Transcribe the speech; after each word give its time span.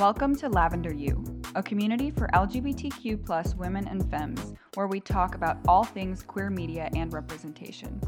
Welcome 0.00 0.34
to 0.36 0.48
Lavender 0.48 0.94
U, 0.94 1.22
a 1.54 1.62
community 1.62 2.10
for 2.10 2.26
LGBTQ 2.28 3.22
plus 3.26 3.54
women 3.54 3.86
and 3.86 4.10
femmes, 4.10 4.54
where 4.72 4.86
we 4.86 4.98
talk 4.98 5.34
about 5.34 5.58
all 5.68 5.84
things 5.84 6.22
queer 6.22 6.48
media 6.48 6.88
and 6.96 7.12
representation. 7.12 8.00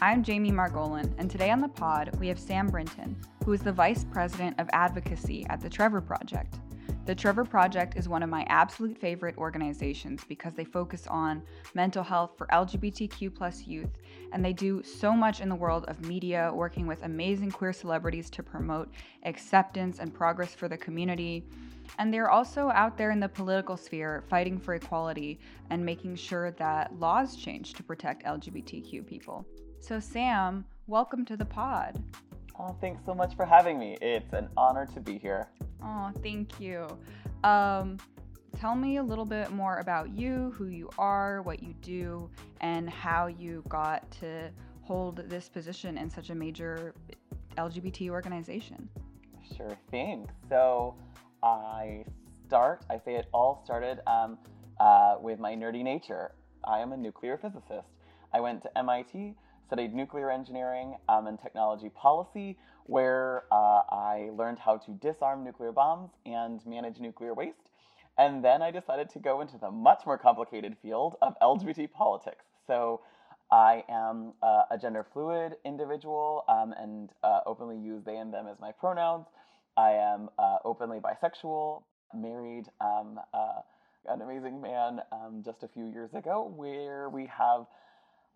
I'm 0.00 0.22
Jamie 0.22 0.52
Margolin, 0.52 1.12
and 1.18 1.28
today 1.28 1.50
on 1.50 1.60
the 1.60 1.66
pod, 1.66 2.16
we 2.20 2.28
have 2.28 2.38
Sam 2.38 2.68
Brinton, 2.68 3.20
who 3.44 3.52
is 3.52 3.62
the 3.62 3.72
Vice 3.72 4.04
President 4.04 4.60
of 4.60 4.68
Advocacy 4.72 5.44
at 5.50 5.60
the 5.60 5.68
Trevor 5.68 6.00
Project. 6.00 6.60
The 7.08 7.14
Trevor 7.14 7.46
Project 7.46 7.96
is 7.96 8.06
one 8.06 8.22
of 8.22 8.28
my 8.28 8.44
absolute 8.50 8.98
favorite 8.98 9.38
organizations 9.38 10.24
because 10.28 10.52
they 10.52 10.66
focus 10.66 11.06
on 11.06 11.42
mental 11.72 12.02
health 12.02 12.32
for 12.36 12.46
LGBTQ 12.48 13.34
plus 13.34 13.66
youth, 13.66 13.88
and 14.34 14.44
they 14.44 14.52
do 14.52 14.82
so 14.82 15.12
much 15.12 15.40
in 15.40 15.48
the 15.48 15.54
world 15.54 15.86
of 15.88 16.06
media, 16.06 16.52
working 16.52 16.86
with 16.86 17.02
amazing 17.04 17.50
queer 17.50 17.72
celebrities 17.72 18.28
to 18.28 18.42
promote 18.42 18.90
acceptance 19.22 20.00
and 20.00 20.12
progress 20.12 20.54
for 20.54 20.68
the 20.68 20.76
community. 20.76 21.46
And 21.98 22.12
they're 22.12 22.30
also 22.30 22.68
out 22.74 22.98
there 22.98 23.10
in 23.10 23.20
the 23.20 23.28
political 23.30 23.78
sphere 23.78 24.22
fighting 24.28 24.58
for 24.58 24.74
equality 24.74 25.40
and 25.70 25.82
making 25.82 26.14
sure 26.16 26.50
that 26.58 26.94
laws 27.00 27.36
change 27.36 27.72
to 27.72 27.82
protect 27.82 28.26
LGBTQ 28.26 29.06
people. 29.06 29.46
So, 29.80 29.98
Sam, 29.98 30.62
welcome 30.86 31.24
to 31.24 31.38
the 31.38 31.46
pod. 31.46 32.04
Oh, 32.58 32.76
thanks 32.82 33.00
so 33.06 33.14
much 33.14 33.34
for 33.34 33.46
having 33.46 33.78
me. 33.78 33.96
It's 34.02 34.34
an 34.34 34.50
honor 34.58 34.84
to 34.92 35.00
be 35.00 35.16
here. 35.16 35.48
Oh, 35.82 36.10
thank 36.22 36.60
you. 36.60 36.86
Um, 37.44 37.98
tell 38.58 38.74
me 38.74 38.96
a 38.96 39.02
little 39.02 39.24
bit 39.24 39.50
more 39.52 39.76
about 39.76 40.10
you, 40.10 40.52
who 40.56 40.66
you 40.66 40.90
are, 40.98 41.42
what 41.42 41.62
you 41.62 41.74
do, 41.82 42.28
and 42.60 42.88
how 42.88 43.26
you 43.26 43.62
got 43.68 44.10
to 44.20 44.50
hold 44.82 45.28
this 45.28 45.48
position 45.48 45.98
in 45.98 46.10
such 46.10 46.30
a 46.30 46.34
major 46.34 46.94
LGBT 47.56 48.10
organization. 48.10 48.88
Sure 49.56 49.76
thing. 49.90 50.28
So, 50.48 50.94
I 51.42 52.04
start, 52.46 52.84
I 52.90 52.98
say 52.98 53.14
it 53.14 53.26
all 53.32 53.62
started 53.64 54.00
um, 54.06 54.38
uh, 54.80 55.16
with 55.20 55.38
my 55.38 55.54
nerdy 55.54 55.82
nature. 55.84 56.32
I 56.64 56.80
am 56.80 56.92
a 56.92 56.96
nuclear 56.96 57.38
physicist. 57.38 57.88
I 58.32 58.40
went 58.40 58.62
to 58.62 58.78
MIT 58.78 59.36
studied 59.68 59.94
nuclear 59.94 60.30
engineering 60.30 60.96
um, 61.10 61.26
and 61.26 61.38
technology 61.38 61.90
policy, 61.90 62.56
where 62.88 63.44
uh, 63.52 63.82
I 63.90 64.30
learned 64.34 64.58
how 64.58 64.78
to 64.78 64.92
disarm 64.92 65.44
nuclear 65.44 65.72
bombs 65.72 66.10
and 66.24 66.64
manage 66.66 67.00
nuclear 67.00 67.34
waste. 67.34 67.68
And 68.16 68.42
then 68.42 68.62
I 68.62 68.70
decided 68.70 69.10
to 69.10 69.18
go 69.18 69.42
into 69.42 69.58
the 69.58 69.70
much 69.70 70.06
more 70.06 70.16
complicated 70.16 70.74
field 70.80 71.16
of 71.20 71.34
LGBT 71.42 71.92
politics. 71.92 72.46
So 72.66 73.02
I 73.52 73.84
am 73.90 74.32
uh, 74.42 74.62
a 74.70 74.78
gender 74.78 75.06
fluid 75.12 75.56
individual 75.66 76.44
um, 76.48 76.72
and 76.78 77.10
uh, 77.22 77.40
openly 77.44 77.76
use 77.76 78.02
they 78.04 78.16
and 78.16 78.32
them 78.32 78.46
as 78.50 78.58
my 78.58 78.72
pronouns. 78.72 79.26
I 79.76 79.90
am 79.90 80.30
uh, 80.38 80.56
openly 80.64 80.98
bisexual, 80.98 81.82
married 82.14 82.64
um, 82.80 83.20
uh, 83.34 83.60
an 84.06 84.22
amazing 84.22 84.62
man 84.62 85.00
um, 85.12 85.42
just 85.44 85.62
a 85.62 85.68
few 85.68 85.84
years 85.84 86.14
ago, 86.14 86.50
where 86.56 87.10
we 87.10 87.26
have 87.26 87.66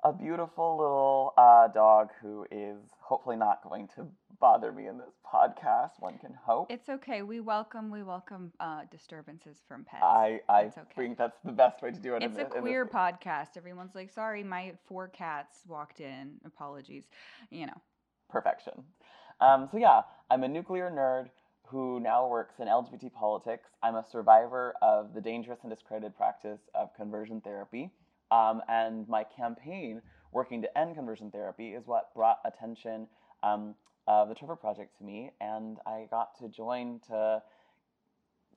a 0.05 0.13
beautiful 0.13 0.77
little 0.77 1.33
uh, 1.37 1.69
dog 1.69 2.11
who 2.21 2.45
is 2.51 2.79
hopefully 3.01 3.37
not 3.37 3.63
going 3.63 3.89
to 3.95 4.07
bother 4.41 4.73
me 4.73 4.89
in 4.89 4.99
this 4.99 5.15
podcast. 5.25 5.91
One 6.01 6.19
can 6.19 6.35
hope. 6.45 6.71
It's 6.71 6.89
okay. 6.89 7.23
We 7.23 7.41
welcome 7.41 7.91
we 7.91 8.03
welcome 8.03 8.53
uh, 8.59 8.83
disturbances 8.91 9.59
from 9.69 9.85
pets. 9.85 10.03
I 10.03 10.41
I 10.49 10.65
okay. 10.65 10.81
think 10.97 11.19
that's 11.19 11.39
the 11.45 11.53
best 11.53 11.83
way 11.83 11.93
to 11.93 11.99
do 11.99 12.17
it. 12.17 12.23
It's 12.23 12.35
a 12.35 12.45
this, 12.45 12.53
queer 12.61 12.85
podcast. 12.87 13.57
Everyone's 13.57 13.95
like, 13.95 14.11
sorry, 14.11 14.43
my 14.43 14.73
four 14.87 15.09
cats 15.09 15.59
walked 15.69 16.01
in. 16.01 16.33
Apologies. 16.45 17.05
You 17.51 17.67
know. 17.67 17.81
Perfection. 18.29 18.85
Um, 19.41 19.69
so 19.71 19.79
yeah, 19.79 20.03
I'm 20.31 20.43
a 20.43 20.49
nuclear 20.49 20.91
nerd 20.91 21.29
who 21.67 22.01
now 22.01 22.29
works 22.29 22.55
in 22.59 22.67
LGBT 22.67 23.13
politics. 23.13 23.69
I'm 23.83 23.95
a 23.95 24.05
survivor 24.11 24.75
of 24.83 25.15
the 25.15 25.21
dangerous 25.21 25.61
and 25.63 25.71
discredited 25.71 26.17
practice 26.17 26.61
of 26.75 26.95
conversion 26.95 27.41
therapy. 27.41 27.91
Um, 28.33 28.63
and 28.67 29.07
my 29.09 29.25
campaign 29.25 30.01
working 30.33 30.63
to 30.63 30.79
end 30.79 30.95
conversion 30.95 31.31
therapy 31.31 31.75
is 31.75 31.87
what 31.87 32.15
brought 32.15 32.39
attention 32.47 33.07
um, 33.43 33.75
of 34.07 34.31
the 34.31 34.35
Trevor 34.35 34.57
Project 34.57 34.97
to 34.99 35.05
me, 35.05 35.31
and 35.41 35.77
I 35.87 36.07
got 36.11 36.39
to 36.39 36.49
join 36.49 37.01
to 37.09 37.43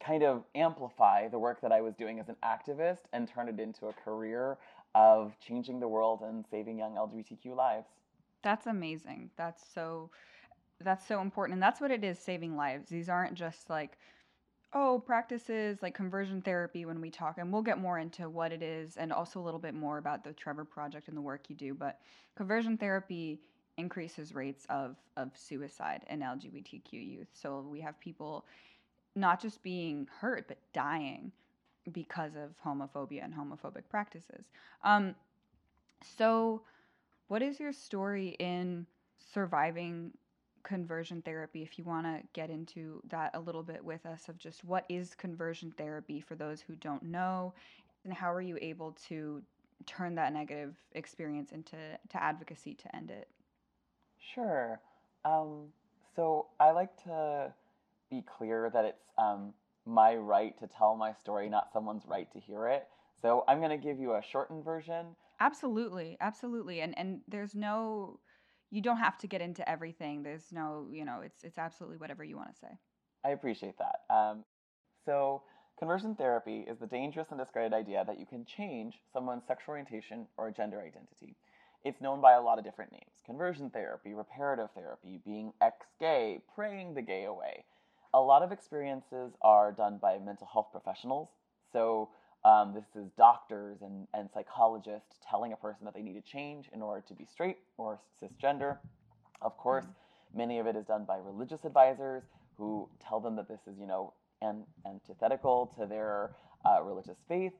kind 0.04 0.24
of 0.24 0.44
amplify 0.56 1.28
the 1.28 1.40
work 1.40 1.62
that 1.62 1.74
I 1.74 1.82
was 1.82 1.94
doing 1.96 2.20
as 2.20 2.30
an 2.30 2.38
activist 2.44 3.00
and 3.12 3.28
turn 3.28 3.50
it 3.50 3.60
into 3.60 3.88
a 3.88 3.94
career 3.94 4.58
of 4.94 5.34
changing 5.46 5.82
the 5.82 5.88
world 5.88 6.22
and 6.22 6.46
saving 6.50 6.78
young 6.78 6.96
LGBTQ 6.96 7.56
lives. 7.56 7.88
That's 8.44 8.68
amazing. 8.68 9.30
That's 9.36 9.64
so 9.74 10.10
that's 10.82 11.08
so 11.08 11.22
important 11.22 11.54
and 11.54 11.64
that's 11.64 11.80
what 11.80 11.92
it 11.92 12.04
is 12.04 12.20
saving 12.20 12.56
lives. 12.56 12.90
These 12.90 13.10
aren't 13.10 13.34
just 13.34 13.70
like 13.70 13.98
oh, 14.76 15.02
practices 15.06 15.80
like 15.82 15.96
conversion 15.96 16.42
therapy 16.42 16.86
when 16.86 17.00
we 17.00 17.10
talk, 17.10 17.38
and 17.38 17.52
we'll 17.52 17.62
get 17.62 17.80
more 17.80 17.98
into 17.98 18.30
what 18.30 18.52
it 18.52 18.62
is 18.62 18.98
and 18.98 19.12
also 19.12 19.40
a 19.40 19.44
little 19.44 19.60
bit 19.60 19.74
more 19.74 19.98
about 19.98 20.24
the 20.24 20.34
Trevor 20.34 20.66
Project 20.66 21.08
and 21.08 21.16
the 21.16 21.22
work 21.22 21.50
you 21.50 21.56
do. 21.56 21.74
But 21.74 22.02
conversion 22.36 22.78
therapy 22.78 23.40
increases 23.78 24.36
rates 24.36 24.66
of, 24.70 24.98
of 25.16 25.32
suicide 25.34 26.02
in 26.10 26.20
LGBTQ 26.20 26.92
youth. 26.92 27.28
So 27.34 27.66
we 27.72 27.80
have 27.82 27.98
people 28.02 28.46
not 29.16 29.42
just 29.42 29.64
being 29.64 30.08
hurt, 30.20 30.50
but 30.50 30.58
dying 30.74 31.32
because 31.94 32.34
of 32.36 32.52
homophobia 32.66 33.24
and 33.24 33.34
homophobic 33.34 33.84
practices. 33.90 34.44
Um, 34.84 35.16
so, 36.18 36.62
what 37.28 37.42
is 37.42 37.60
your 37.60 37.72
story 37.72 38.36
in 38.40 38.86
surviving 39.34 40.12
conversion 40.66 41.22
therapy 41.22 41.62
if 41.62 41.78
you 41.78 41.84
want 41.84 42.06
to 42.06 42.20
get 42.34 42.50
into 42.50 43.00
that 43.08 43.32
a 43.36 43.40
little 43.40 43.64
bit 43.64 43.84
with 43.84 44.06
us 44.06 44.28
of 44.28 44.38
just 44.38 44.64
what 44.66 44.84
is 44.90 45.14
conversion 45.14 45.72
therapy 45.78 46.20
for 46.20 46.36
those 46.36 46.60
who 46.60 46.76
don't 46.76 47.04
know 47.04 47.54
and 48.04 48.14
how 48.14 48.32
are 48.32 48.42
you 48.42 48.58
able 48.62 48.98
to 49.08 49.42
turn 49.86 50.16
that 50.16 50.34
negative 50.34 50.76
experience 50.94 51.52
into 51.52 51.78
to 52.10 52.24
advocacy 52.24 52.74
to 52.74 52.96
end 52.96 53.12
it? 53.12 53.28
Sure. 54.34 54.80
Um, 55.24 55.68
so 56.16 56.48
i 56.60 56.72
like 56.72 56.96
to 57.04 57.54
be 58.10 58.24
clear 58.38 58.70
that 58.74 58.86
it's 58.86 59.04
um, 59.18 59.54
my 59.86 60.16
right 60.16 60.58
to 60.60 60.68
tell 60.68 60.96
my 60.96 61.14
story 61.14 61.50
not 61.50 61.70
someone's 61.72 62.04
right 62.08 62.32
to 62.34 62.40
hear 62.40 62.68
it. 62.68 62.88
So 63.22 63.44
i'm 63.48 63.60
going 63.60 63.70
to 63.70 63.78
give 63.78 64.00
you 64.00 64.16
a 64.16 64.22
shortened 64.22 64.64
version. 64.64 65.06
Absolutely 65.40 66.18
absolutely. 66.22 66.82
And 66.82 66.98
and 66.98 67.22
there's 67.28 67.54
no 67.54 68.20
you 68.72 68.82
don't 68.82 68.98
have 68.98 69.18
to 69.20 69.28
get 69.28 69.42
into 69.42 69.68
everything. 69.70 70.24
There's 70.24 70.52
no, 70.52 70.88
you 70.92 71.06
know, 71.06 71.22
it's 71.22 71.44
it's 71.44 71.58
absolutely 71.58 71.98
whatever 71.98 72.24
you 72.24 72.38
want 72.38 72.54
to 72.54 72.60
say. 72.60 72.78
I 73.24 73.30
appreciate 73.30 73.76
that. 73.78 74.14
Um, 74.14 74.44
so 75.06 75.44
conversion 75.80 76.16
therapy 76.16 76.66
is 76.68 76.78
the 76.80 76.88
dangerous 76.88 77.28
and 77.32 77.40
discredited 77.40 77.74
idea 77.74 78.04
that 78.06 78.20
you 78.20 78.26
can 78.26 78.46
change 78.46 78.96
someone's 79.12 79.44
sexual 79.48 79.74
orientation 79.74 80.28
or 80.38 80.52
gender 80.52 80.80
identity. 80.80 81.36
It's 81.84 82.02
known 82.02 82.20
by 82.20 82.34
a 82.34 82.42
lot 82.42 82.58
of 82.58 82.66
different 82.66 82.92
names 82.92 83.22
conversion 83.26 83.70
therapy, 83.70 84.14
reparative 84.14 84.70
therapy, 84.76 85.20
being 85.26 85.54
ex 85.62 85.86
gay, 86.00 86.40
praying 86.54 86.96
the 86.96 87.02
gay 87.02 87.26
away. 87.26 87.66
A 88.14 88.20
lot 88.20 88.44
of 88.44 88.52
experiences 88.52 89.34
are 89.42 89.72
done 89.72 90.00
by 90.02 90.18
mental 90.18 90.48
health 90.52 90.68
professionals. 90.72 91.30
So, 91.74 92.10
um, 92.46 92.74
this 92.76 92.86
is 92.96 93.10
doctors 93.18 93.80
and, 93.82 94.08
and 94.14 94.30
psychologists 94.32 95.18
telling 95.28 95.52
a 95.52 95.56
person 95.56 95.84
that 95.84 95.96
they 95.96 96.04
need 96.04 96.14
to 96.14 96.22
change 96.22 96.70
in 96.74 96.82
order 96.82 97.04
to 97.08 97.14
be 97.16 97.26
straight 97.26 97.58
or 97.78 98.00
cisgender. 98.22 98.78
Of 99.42 99.58
course, 99.58 99.84
mm-hmm. 99.84 100.38
many 100.38 100.60
of 100.60 100.68
it 100.68 100.76
is 100.76 100.86
done 100.86 101.06
by 101.06 101.18
religious 101.18 101.66
advisors 101.66 102.24
who 102.56 102.88
tell 103.06 103.20
them 103.20 103.36
that 103.38 103.48
this 103.48 103.62
is, 103.66 103.80
you 103.80 103.88
know, 103.88 104.14
an, 104.44 104.64
antithetical 104.86 105.74
to 105.80 105.88
their 105.88 106.36
uh, 106.66 106.84
religious 106.84 107.18
faith. 107.28 107.54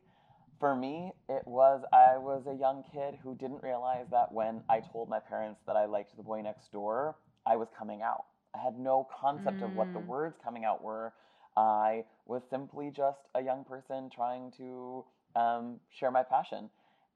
For 0.60 0.76
me, 0.76 1.12
it 1.30 1.42
was 1.48 1.82
I 1.92 2.18
was 2.18 2.44
a 2.48 2.54
young 2.54 2.84
kid 2.94 3.16
who 3.24 3.36
didn't 3.36 3.64
realize 3.64 4.06
that 4.12 4.32
when 4.32 4.62
I 4.70 4.82
told 4.92 5.10
my 5.10 5.20
parents 5.20 5.62
that 5.66 5.76
I 5.76 5.86
liked 5.86 6.16
the 6.16 6.24
boy 6.24 6.42
next 6.42 6.72
door, 6.72 7.16
I 7.46 7.56
was 7.56 7.68
coming 7.78 8.04
out. 8.04 8.26
I 8.56 8.64
had 8.64 8.80
no 8.80 9.08
concept 9.20 9.58
mm. 9.58 9.66
of 9.66 9.76
what 9.76 9.92
the 9.94 10.00
mm. 10.00 10.06
words 10.06 10.38
coming 10.44 10.64
out 10.64 10.84
were 10.84 11.12
I 11.58 12.06
was 12.26 12.44
simply 12.50 12.92
just 12.92 13.20
a 13.36 13.42
young 13.42 13.64
person 13.64 14.10
trying 14.14 14.52
to 14.58 15.06
um, 15.36 15.80
share 15.90 16.12
my 16.12 16.24
passion. 16.24 16.70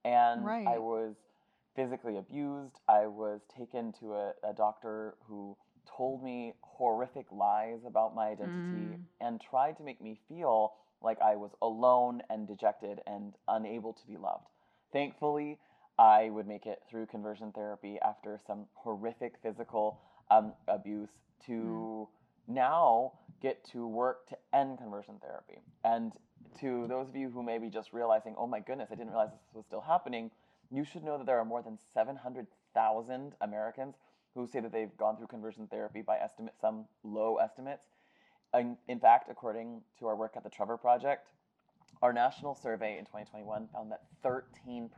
And 0.06 0.45
right. 0.45 0.68
I 0.68 0.77
was 0.77 1.15
physically 1.75 2.18
abused. 2.18 2.80
I 2.88 3.07
was 3.07 3.41
taken 3.57 3.94
to 4.00 4.13
a, 4.13 4.33
a 4.44 4.53
doctor 4.53 5.15
who 5.27 5.57
told 5.86 6.24
me 6.24 6.53
horrific 6.62 7.25
lies 7.31 7.80
about 7.86 8.15
my 8.15 8.27
identity 8.30 8.97
Mm. 8.97 9.00
and 9.21 9.41
tried 9.41 9.77
to 9.77 9.83
make 9.83 10.01
me 10.01 10.19
feel 10.27 10.74
like 11.01 11.19
I 11.21 11.36
was 11.36 11.51
alone 11.62 12.21
and 12.30 12.47
dejected 12.47 13.01
and 13.07 13.33
unable 13.47 13.94
to 13.94 14.07
be 14.07 14.18
loved. 14.18 14.47
Thankfully, 14.91 15.57
I 15.97 16.30
would 16.30 16.47
make 16.47 16.65
it 16.65 16.81
through 16.89 17.07
conversion 17.07 17.51
therapy 17.51 18.00
after 18.01 18.39
some 18.45 18.68
horrific 18.74 19.36
physical 19.41 20.00
um, 20.31 20.53
abuse 20.68 21.09
to 21.47 22.07
now 22.50 23.13
get 23.42 23.63
to 23.72 23.88
work 23.88 24.28
to 24.28 24.38
end 24.54 24.78
conversion 24.78 25.16
therapy. 25.22 25.62
And 25.84 26.12
to 26.60 26.88
those 26.88 27.07
of 27.07 27.16
you 27.16 27.30
who 27.30 27.44
may 27.44 27.57
be 27.57 27.69
just 27.69 27.94
realizing, 27.94 28.36
oh 28.38 28.48
my 28.48 28.60
goodness, 28.60 28.90
I 28.92 28.96
didn't 28.96 29.12
realize 29.12 29.30
this 29.31 29.40
was 29.54 29.66
still 29.66 29.81
happening, 29.81 30.31
you 30.72 30.84
should 30.84 31.04
know 31.04 31.18
that 31.18 31.25
there 31.25 31.40
are 31.40 31.46
more 31.46 31.62
than 31.62 31.78
700,000 31.94 33.34
Americans 33.42 33.96
who 34.36 34.48
say 34.48 34.60
that 34.60 34.72
they've 34.72 34.96
gone 34.98 35.18
through 35.18 35.28
conversion 35.28 35.68
therapy 35.68 36.01
by 36.01 36.18
estimate, 36.18 36.54
some 36.60 36.86
low 37.04 37.38
estimates. 37.38 37.86
In, 38.54 38.78
in 38.88 39.00
fact, 39.00 39.30
according 39.30 39.81
to 40.00 40.07
our 40.07 40.16
work 40.16 40.34
at 40.36 40.44
the 40.44 40.50
Trevor 40.50 40.78
Project, 40.78 41.30
our 42.01 42.13
national 42.13 42.56
survey 42.56 42.98
in 42.98 43.06
2021 43.06 43.68
found 43.74 43.92
that 43.92 44.04
13% 44.24 44.90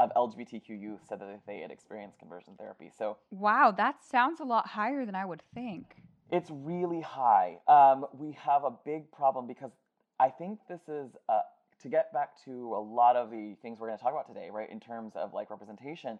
of 0.00 0.10
LGBTQ 0.16 0.68
youth 0.68 1.00
said 1.08 1.20
that 1.20 1.40
they 1.46 1.60
had 1.60 1.70
experienced 1.70 2.18
conversion 2.18 2.54
therapy. 2.58 2.90
So 2.96 3.16
Wow, 3.30 3.72
that 3.76 4.02
sounds 4.02 4.40
a 4.40 4.44
lot 4.44 4.68
higher 4.68 5.06
than 5.06 5.14
I 5.14 5.24
would 5.24 5.42
think. 5.54 6.03
It's 6.34 6.50
really 6.50 7.00
high. 7.00 7.58
Um, 7.68 8.06
we 8.12 8.32
have 8.32 8.64
a 8.64 8.72
big 8.84 9.10
problem 9.12 9.46
because 9.46 9.70
I 10.18 10.30
think 10.30 10.58
this 10.68 10.80
is 10.88 11.12
uh, 11.28 11.42
to 11.80 11.88
get 11.88 12.12
back 12.12 12.30
to 12.44 12.74
a 12.74 12.82
lot 12.82 13.14
of 13.14 13.30
the 13.30 13.54
things 13.62 13.78
we're 13.78 13.86
going 13.86 13.98
to 13.98 14.02
talk 14.02 14.12
about 14.12 14.26
today, 14.26 14.48
right? 14.50 14.68
In 14.68 14.80
terms 14.80 15.12
of 15.14 15.32
like 15.32 15.48
representation, 15.48 16.18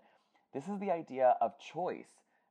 this 0.52 0.68
is 0.68 0.78
the 0.78 0.92
idea 0.92 1.34
of 1.40 1.58
choice 1.58 2.06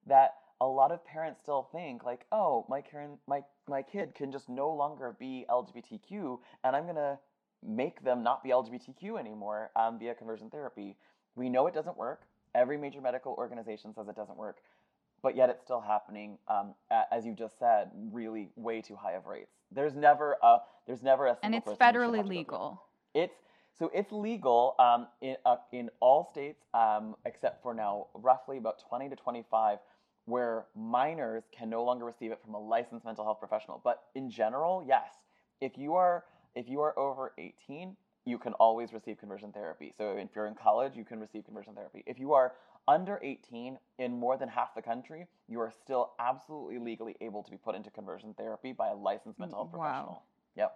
that 0.08 0.36
a 0.60 0.66
lot 0.66 0.92
of 0.92 1.06
parents 1.06 1.40
still 1.42 1.70
think 1.72 2.04
like, 2.04 2.26
oh, 2.34 2.66
my 2.68 2.82
Karen, 2.82 3.18
my 3.28 3.42
my 3.70 3.82
kid 3.82 4.14
can 4.14 4.30
just 4.30 4.50
no 4.50 4.70
longer 4.70 5.16
be 5.18 5.46
LGBTQ, 5.50 6.40
and 6.66 6.76
I'm 6.76 6.86
gonna 6.86 7.18
make 7.66 8.04
them 8.04 8.24
not 8.24 8.44
be 8.44 8.50
LGBTQ 8.50 9.18
anymore 9.18 9.72
um, 9.78 9.98
via 10.00 10.14
conversion 10.16 10.50
therapy. 10.50 10.98
We 11.38 11.48
know 11.48 11.68
it 11.68 11.74
doesn't 11.74 11.98
work. 11.98 12.24
Every 12.54 12.78
major 12.78 13.00
medical 13.00 13.36
organization 13.38 13.94
says 13.94 14.10
it 14.10 14.18
doesn't 14.18 14.38
work 14.38 14.58
but 15.24 15.36
yet 15.36 15.50
it's 15.50 15.64
still 15.64 15.82
happening. 15.82 16.38
Um, 16.48 16.76
as 17.12 17.26
you 17.26 17.34
just 17.34 17.58
said, 17.58 17.90
really 18.12 18.50
way 18.56 18.82
too 18.82 18.96
high 18.96 19.14
of 19.14 19.26
rates. 19.26 19.54
There's 19.72 19.96
never 19.96 20.38
a 20.44 20.58
there's 20.86 21.02
never 21.02 21.28
a 21.28 21.38
And 21.42 21.56
it's 21.56 21.68
federally 21.72 21.72
have 21.72 21.82
to 21.82 22.12
go 22.12 22.12
through 22.12 22.20
it. 22.20 22.28
legal. 22.28 22.84
It's 23.16 23.36
so 23.80 23.90
it's 23.94 24.12
legal 24.12 24.76
um, 24.78 25.08
in 25.22 25.38
uh, 25.46 25.56
in 25.72 25.90
all 26.02 26.30
states 26.32 26.66
um, 26.74 27.16
except 27.26 27.64
for 27.64 27.74
now 27.74 28.08
roughly 28.14 28.58
about 28.58 28.84
20 28.88 29.10
to 29.10 29.16
25 29.16 29.80
where 30.26 30.66
minors 30.76 31.44
can 31.52 31.70
no 31.70 31.84
longer 31.84 32.06
receive 32.06 32.32
it 32.32 32.40
from 32.44 32.54
a 32.54 32.60
licensed 32.60 33.04
mental 33.04 33.26
health 33.26 33.40
professional. 33.40 33.82
But 33.84 34.04
in 34.16 34.30
general, 34.30 34.84
yes, 34.88 35.08
if 35.60 35.78
you 35.78 35.96
are 35.96 36.26
if 36.54 36.70
you 36.70 36.82
are 36.82 36.98
over 37.00 37.34
18, 37.38 37.96
you 38.26 38.38
can 38.38 38.54
always 38.54 38.94
receive 38.94 39.18
conversion 39.18 39.52
therapy. 39.52 39.94
So 39.98 40.18
if 40.18 40.30
you're 40.36 40.48
in 40.48 40.56
college, 40.56 40.94
you 40.96 41.04
can 41.04 41.20
receive 41.20 41.46
conversion 41.46 41.74
therapy. 41.74 42.04
If 42.06 42.20
you 42.20 42.34
are 42.34 42.54
under 42.88 43.20
18 43.24 43.80
in 43.98 44.20
more 44.20 44.38
than 44.38 44.50
half 44.50 44.74
the 44.76 44.82
country, 44.82 45.28
you 45.48 45.60
are 45.60 45.72
still 45.72 46.14
absolutely 46.20 46.78
legally 46.80 47.16
able 47.22 47.44
to 47.44 47.52
be 47.52 47.58
put 47.58 47.76
into 47.76 47.90
conversion 47.92 48.34
therapy 48.34 48.72
by 48.74 48.90
a 48.90 48.96
licensed 48.96 49.40
mm, 49.40 49.54
mental 49.54 49.60
health 49.60 49.72
Wow. 49.74 50.18
professional. 50.18 50.24
Yep. 50.56 50.74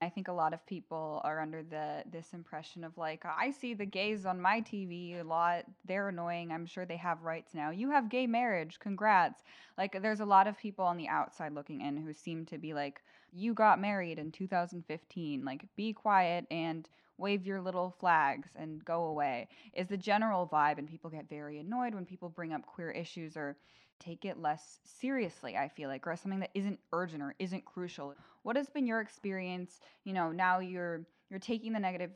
I 0.00 0.08
think 0.08 0.28
a 0.28 0.32
lot 0.32 0.52
of 0.52 0.66
people 0.66 1.20
are 1.24 1.40
under 1.40 1.62
the 1.62 2.04
this 2.10 2.32
impression 2.34 2.84
of 2.84 2.96
like 2.98 3.24
I 3.24 3.50
see 3.50 3.74
the 3.74 3.86
gays 3.86 4.26
on 4.26 4.40
my 4.40 4.60
TV 4.60 5.16
a 5.18 5.24
lot. 5.24 5.64
They're 5.84 6.08
annoying. 6.08 6.52
I'm 6.52 6.66
sure 6.66 6.84
they 6.84 6.96
have 6.96 7.22
rights 7.22 7.54
now. 7.54 7.70
You 7.70 7.90
have 7.90 8.08
gay 8.08 8.26
marriage. 8.26 8.78
Congrats. 8.78 9.42
Like 9.76 10.00
there's 10.02 10.20
a 10.20 10.26
lot 10.26 10.46
of 10.46 10.58
people 10.58 10.84
on 10.84 10.96
the 10.96 11.08
outside 11.08 11.52
looking 11.52 11.80
in 11.80 11.96
who 11.96 12.12
seem 12.12 12.46
to 12.46 12.58
be 12.58 12.72
like 12.74 13.02
you 13.32 13.54
got 13.54 13.80
married 13.80 14.18
in 14.18 14.30
2015. 14.32 15.44
Like 15.44 15.64
be 15.76 15.92
quiet 15.92 16.46
and 16.50 16.88
wave 17.20 17.46
your 17.46 17.60
little 17.60 17.94
flags 18.00 18.48
and 18.56 18.84
go 18.84 19.04
away. 19.04 19.48
Is 19.74 19.88
the 19.88 19.96
general 19.96 20.48
vibe 20.52 20.78
and 20.78 20.88
people 20.88 21.10
get 21.10 21.28
very 21.28 21.58
annoyed 21.58 21.94
when 21.94 22.04
people 22.04 22.28
bring 22.28 22.52
up 22.52 22.66
queer 22.66 22.90
issues 22.90 23.36
or 23.36 23.56
take 24.00 24.24
it 24.24 24.40
less 24.40 24.78
seriously, 24.84 25.56
I 25.56 25.68
feel 25.68 25.88
like, 25.88 26.06
or 26.06 26.16
something 26.16 26.40
that 26.40 26.50
isn't 26.54 26.80
urgent 26.92 27.22
or 27.22 27.34
isn't 27.38 27.64
crucial. 27.64 28.14
What 28.42 28.56
has 28.56 28.68
been 28.70 28.86
your 28.86 29.00
experience? 29.00 29.80
You 30.04 30.14
know, 30.14 30.32
now 30.32 30.58
you're 30.58 31.06
you're 31.28 31.38
taking 31.38 31.72
the 31.72 31.78
negative 31.78 32.10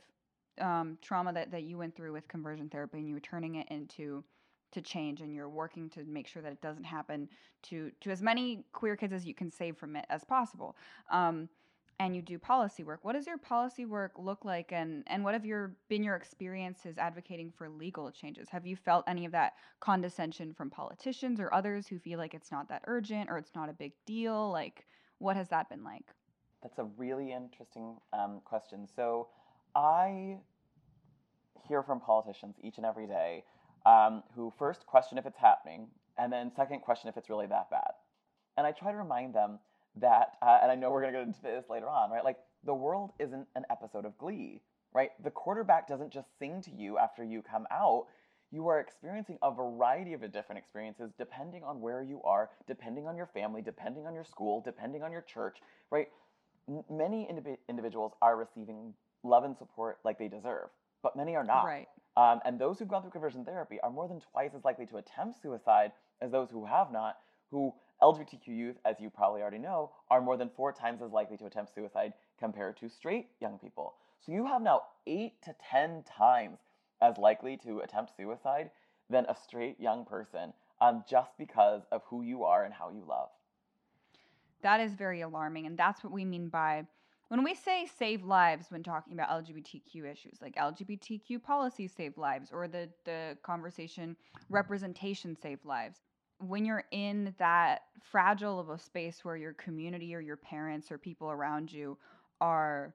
um, 0.60 0.98
trauma 1.02 1.32
that, 1.32 1.50
that 1.52 1.62
you 1.62 1.78
went 1.78 1.94
through 1.94 2.12
with 2.12 2.26
conversion 2.26 2.68
therapy 2.68 2.98
and 2.98 3.08
you're 3.08 3.20
turning 3.20 3.56
it 3.56 3.68
into 3.70 4.24
to 4.72 4.80
change 4.80 5.20
and 5.20 5.32
you're 5.32 5.48
working 5.48 5.88
to 5.90 6.04
make 6.04 6.26
sure 6.26 6.42
that 6.42 6.50
it 6.50 6.60
doesn't 6.60 6.84
happen 6.84 7.28
to 7.62 7.92
to 8.00 8.10
as 8.10 8.20
many 8.20 8.64
queer 8.72 8.96
kids 8.96 9.12
as 9.12 9.24
you 9.24 9.34
can 9.34 9.50
save 9.50 9.76
from 9.76 9.94
it 9.96 10.04
as 10.10 10.24
possible. 10.24 10.76
Um, 11.10 11.48
and 12.00 12.14
you 12.16 12.22
do 12.22 12.38
policy 12.38 12.84
work. 12.84 13.00
What 13.02 13.12
does 13.12 13.26
your 13.26 13.38
policy 13.38 13.84
work 13.84 14.12
look 14.18 14.44
like 14.44 14.72
and 14.72 15.04
and 15.06 15.24
what 15.24 15.34
have 15.34 15.44
your 15.44 15.76
been 15.88 16.02
your 16.02 16.16
experiences 16.16 16.98
advocating 16.98 17.52
for 17.56 17.68
legal 17.68 18.10
changes? 18.10 18.48
Have 18.48 18.66
you 18.66 18.76
felt 18.76 19.04
any 19.06 19.24
of 19.24 19.32
that 19.32 19.54
condescension 19.80 20.52
from 20.52 20.70
politicians 20.70 21.40
or 21.40 21.52
others 21.54 21.86
who 21.86 21.98
feel 21.98 22.18
like 22.18 22.34
it's 22.34 22.50
not 22.50 22.68
that 22.68 22.82
urgent 22.86 23.30
or 23.30 23.38
it's 23.38 23.54
not 23.54 23.68
a 23.68 23.72
big 23.72 23.92
deal? 24.06 24.50
Like 24.50 24.86
what 25.18 25.36
has 25.36 25.48
that 25.48 25.68
been 25.68 25.84
like? 25.84 26.04
That's 26.62 26.78
a 26.78 26.84
really 26.96 27.32
interesting 27.32 27.96
um, 28.12 28.40
question. 28.44 28.88
So, 28.96 29.28
I 29.76 30.38
hear 31.68 31.82
from 31.82 32.00
politicians 32.00 32.56
each 32.62 32.76
and 32.76 32.86
every 32.86 33.06
day 33.06 33.44
um, 33.86 34.22
who 34.34 34.52
first 34.58 34.86
question 34.86 35.18
if 35.18 35.26
it's 35.26 35.38
happening, 35.38 35.88
and 36.16 36.32
then 36.32 36.50
second 36.54 36.80
question 36.80 37.08
if 37.08 37.16
it's 37.16 37.28
really 37.28 37.46
that 37.46 37.70
bad. 37.70 37.92
And 38.56 38.66
I 38.66 38.72
try 38.72 38.92
to 38.92 38.96
remind 38.96 39.34
them 39.34 39.58
that, 40.00 40.36
uh, 40.42 40.58
and 40.62 40.70
I 40.70 40.74
know 40.74 40.90
we're 40.90 41.00
going 41.00 41.12
to 41.12 41.18
get 41.18 41.26
into 41.26 41.42
this 41.42 41.64
later 41.70 41.88
on, 41.88 42.10
right? 42.10 42.24
Like, 42.24 42.38
the 42.64 42.74
world 42.74 43.12
isn't 43.18 43.46
an 43.54 43.64
episode 43.70 44.04
of 44.04 44.16
Glee, 44.18 44.62
right? 44.92 45.10
The 45.22 45.30
quarterback 45.30 45.86
doesn't 45.86 46.12
just 46.12 46.28
sing 46.38 46.62
to 46.62 46.70
you 46.70 46.98
after 46.98 47.22
you 47.22 47.42
come 47.42 47.66
out. 47.70 48.06
You 48.50 48.68
are 48.68 48.80
experiencing 48.80 49.38
a 49.42 49.52
variety 49.52 50.12
of 50.12 50.20
different 50.32 50.58
experiences 50.58 51.10
depending 51.18 51.64
on 51.64 51.80
where 51.80 52.02
you 52.02 52.22
are, 52.22 52.50
depending 52.66 53.06
on 53.06 53.16
your 53.16 53.26
family, 53.26 53.62
depending 53.62 54.06
on 54.06 54.14
your 54.14 54.24
school, 54.24 54.62
depending 54.64 55.02
on 55.02 55.12
your 55.12 55.22
church, 55.22 55.58
right? 55.90 56.08
M- 56.68 56.84
many 56.88 57.28
indivi- 57.30 57.58
individuals 57.68 58.12
are 58.22 58.36
receiving 58.36 58.94
love 59.24 59.44
and 59.44 59.56
support 59.56 59.98
like 60.04 60.18
they 60.18 60.28
deserve, 60.28 60.68
but 61.02 61.16
many 61.16 61.34
are 61.34 61.44
not. 61.44 61.64
Right. 61.64 61.88
Um, 62.16 62.40
and 62.44 62.58
those 62.58 62.78
who've 62.78 62.88
gone 62.88 63.02
through 63.02 63.10
conversion 63.10 63.44
therapy 63.44 63.80
are 63.82 63.90
more 63.90 64.06
than 64.06 64.20
twice 64.20 64.52
as 64.56 64.64
likely 64.64 64.86
to 64.86 64.98
attempt 64.98 65.42
suicide 65.42 65.92
as 66.20 66.30
those 66.30 66.48
who 66.50 66.64
have 66.64 66.92
not, 66.92 67.16
who 67.50 67.74
LGBTQ 68.04 68.48
youth, 68.48 68.76
as 68.84 69.00
you 69.00 69.08
probably 69.08 69.40
already 69.40 69.56
know, 69.56 69.90
are 70.10 70.20
more 70.20 70.36
than 70.36 70.50
four 70.54 70.72
times 70.72 71.00
as 71.00 71.10
likely 71.10 71.38
to 71.38 71.46
attempt 71.46 71.74
suicide 71.74 72.12
compared 72.38 72.76
to 72.76 72.88
straight 72.90 73.28
young 73.40 73.58
people. 73.58 73.94
So 74.20 74.30
you 74.30 74.44
have 74.44 74.60
now 74.60 74.82
eight 75.06 75.40
to 75.44 75.54
10 75.70 76.04
times 76.04 76.58
as 77.00 77.16
likely 77.16 77.56
to 77.64 77.80
attempt 77.80 78.14
suicide 78.14 78.70
than 79.08 79.24
a 79.26 79.34
straight 79.34 79.80
young 79.80 80.04
person 80.04 80.52
um, 80.82 81.02
just 81.08 81.30
because 81.38 81.80
of 81.92 82.02
who 82.06 82.20
you 82.20 82.44
are 82.44 82.64
and 82.64 82.74
how 82.74 82.90
you 82.90 83.02
love. 83.08 83.30
That 84.60 84.80
is 84.80 84.92
very 84.92 85.22
alarming. 85.22 85.64
And 85.64 85.78
that's 85.78 86.04
what 86.04 86.12
we 86.12 86.26
mean 86.26 86.48
by 86.48 86.84
when 87.28 87.42
we 87.42 87.54
say 87.54 87.86
save 87.98 88.22
lives 88.22 88.66
when 88.68 88.82
talking 88.82 89.14
about 89.14 89.30
LGBTQ 89.30 90.12
issues, 90.12 90.42
like 90.42 90.56
LGBTQ 90.56 91.42
policies 91.42 91.92
save 91.96 92.18
lives 92.18 92.50
or 92.52 92.68
the, 92.68 92.90
the 93.04 93.38
conversation 93.42 94.14
representation 94.50 95.34
save 95.40 95.64
lives. 95.64 96.00
When 96.40 96.64
you're 96.64 96.84
in 96.90 97.34
that 97.38 97.82
fragile 98.02 98.58
of 98.60 98.68
a 98.68 98.78
space 98.78 99.24
where 99.24 99.36
your 99.36 99.54
community 99.54 100.14
or 100.14 100.20
your 100.20 100.36
parents 100.36 100.90
or 100.90 100.98
people 100.98 101.30
around 101.30 101.72
you 101.72 101.96
are 102.40 102.94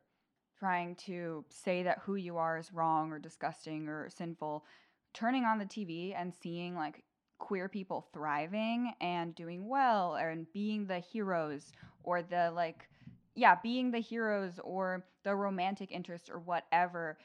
trying 0.60 0.96
to 0.96 1.46
say 1.50 1.84
that 1.84 2.00
who 2.00 2.15
you 2.15 2.38
are 2.38 2.58
is 2.58 2.74
wrong 2.74 3.12
or 3.12 3.19
disgusting 3.19 3.88
or 3.88 4.10
sinful, 4.10 4.65
turning 5.13 5.46
on 5.46 5.58
the 5.58 5.65
TV 5.65 6.13
and 6.15 6.34
seeing 6.34 6.75
like 6.75 7.03
queer 7.39 7.69
people 7.69 8.05
thriving 8.13 8.93
and 9.01 9.34
doing 9.34 9.67
well 9.67 10.15
and 10.15 10.51
being 10.53 10.86
the 10.86 11.00
heroes 11.00 11.72
or 12.03 12.22
the 12.22 12.51
like 12.53 12.88
yeah 13.36 13.55
being 13.63 13.91
the 13.91 14.00
heroes 14.00 14.60
or 14.63 15.05
the 15.24 15.34
romantic 15.34 15.91
interest 15.91 16.29
or 16.29 16.39
whatever 16.39 17.17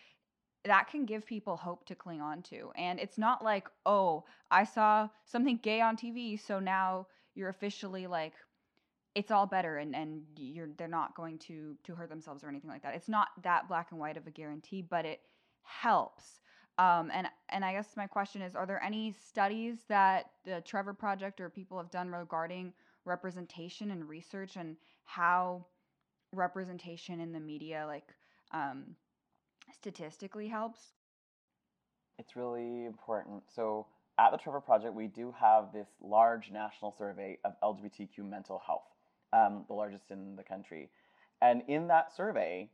that 0.64 0.88
can 0.90 1.04
give 1.04 1.26
people 1.26 1.56
hope 1.56 1.84
to 1.86 1.94
cling 1.94 2.20
on 2.20 2.42
to. 2.42 2.70
And 2.76 2.98
it's 3.00 3.18
not 3.18 3.44
like 3.44 3.68
oh 3.86 4.24
i 4.50 4.64
saw 4.64 5.08
something 5.24 5.58
gay 5.62 5.80
on 5.80 5.96
tv 5.96 6.38
so 6.40 6.58
now 6.60 7.06
you're 7.34 7.48
officially 7.48 8.06
like 8.06 8.34
it's 9.14 9.30
all 9.30 9.46
better 9.46 9.78
and 9.78 9.94
and 9.94 10.22
you're 10.36 10.68
they're 10.76 10.88
not 10.88 11.14
going 11.14 11.38
to 11.38 11.76
to 11.84 11.94
hurt 11.94 12.08
themselves 12.08 12.42
or 12.42 12.48
anything 12.48 12.70
like 12.70 12.82
that. 12.82 12.94
It's 12.94 13.08
not 13.08 13.28
that 13.42 13.68
black 13.68 13.88
and 13.90 14.00
white 14.00 14.16
of 14.16 14.26
a 14.26 14.30
guarantee 14.30 14.82
but 14.82 15.04
it 15.04 15.20
helps. 15.62 16.40
Um, 16.78 17.10
and 17.12 17.28
and 17.50 17.64
I 17.64 17.72
guess 17.72 17.96
my 17.96 18.06
question 18.08 18.42
is: 18.42 18.56
Are 18.56 18.66
there 18.66 18.82
any 18.82 19.12
studies 19.12 19.78
that 19.88 20.30
the 20.44 20.60
Trevor 20.64 20.92
Project 20.92 21.40
or 21.40 21.48
people 21.48 21.78
have 21.78 21.90
done 21.90 22.08
regarding 22.08 22.72
representation 23.04 23.92
and 23.92 24.08
research 24.08 24.56
and 24.56 24.76
how 25.04 25.66
representation 26.32 27.20
in 27.20 27.32
the 27.32 27.38
media, 27.38 27.84
like 27.86 28.12
um, 28.52 28.96
statistically, 29.74 30.48
helps? 30.48 30.80
It's 32.18 32.36
really 32.36 32.86
important. 32.86 33.42
So 33.54 33.86
at 34.18 34.30
the 34.30 34.38
Trevor 34.38 34.60
Project, 34.60 34.94
we 34.94 35.08
do 35.08 35.34
have 35.38 35.72
this 35.72 35.88
large 36.00 36.50
national 36.50 36.94
survey 36.96 37.38
of 37.44 37.54
LGBTQ 37.62 38.18
mental 38.18 38.62
health, 38.64 38.84
um, 39.32 39.64
the 39.68 39.74
largest 39.74 40.10
in 40.10 40.36
the 40.36 40.44
country. 40.44 40.90
And 41.42 41.62
in 41.68 41.88
that 41.88 42.14
survey, 42.14 42.70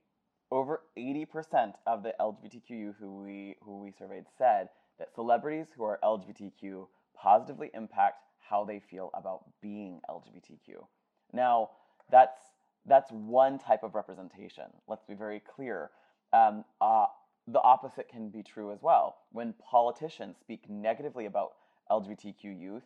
over 0.51 0.83
80% 0.99 1.75
of 1.87 2.03
the 2.03 2.15
LGBTQ 2.21 2.71
youth 2.71 2.97
who 3.01 3.23
we, 3.23 3.57
who 3.63 3.79
we 3.79 3.93
surveyed 3.93 4.25
said 4.37 4.69
that 4.99 5.15
celebrities 5.15 5.69
who 5.75 5.85
are 5.85 5.99
LGBTQ 6.05 6.87
positively 7.17 7.71
impact 7.75 8.25
how 8.41 8.65
they 8.65 8.81
feel 8.81 9.11
about 9.15 9.45
being 9.63 10.01
LGBTQ. 10.11 10.85
Now, 11.33 11.71
that's, 12.11 12.41
that's 12.85 13.11
one 13.13 13.59
type 13.59 13.83
of 13.83 13.95
representation. 13.95 14.65
Let's 14.89 15.05
be 15.05 15.15
very 15.15 15.41
clear. 15.41 15.91
Um, 16.33 16.65
uh, 16.81 17.07
the 17.47 17.61
opposite 17.61 18.09
can 18.09 18.29
be 18.29 18.43
true 18.43 18.73
as 18.73 18.83
well. 18.83 19.19
When 19.33 19.55
politicians 19.55 20.37
speak 20.41 20.69
negatively 20.69 21.27
about 21.27 21.53
LGBTQ 21.91 22.61
youth, 22.61 22.85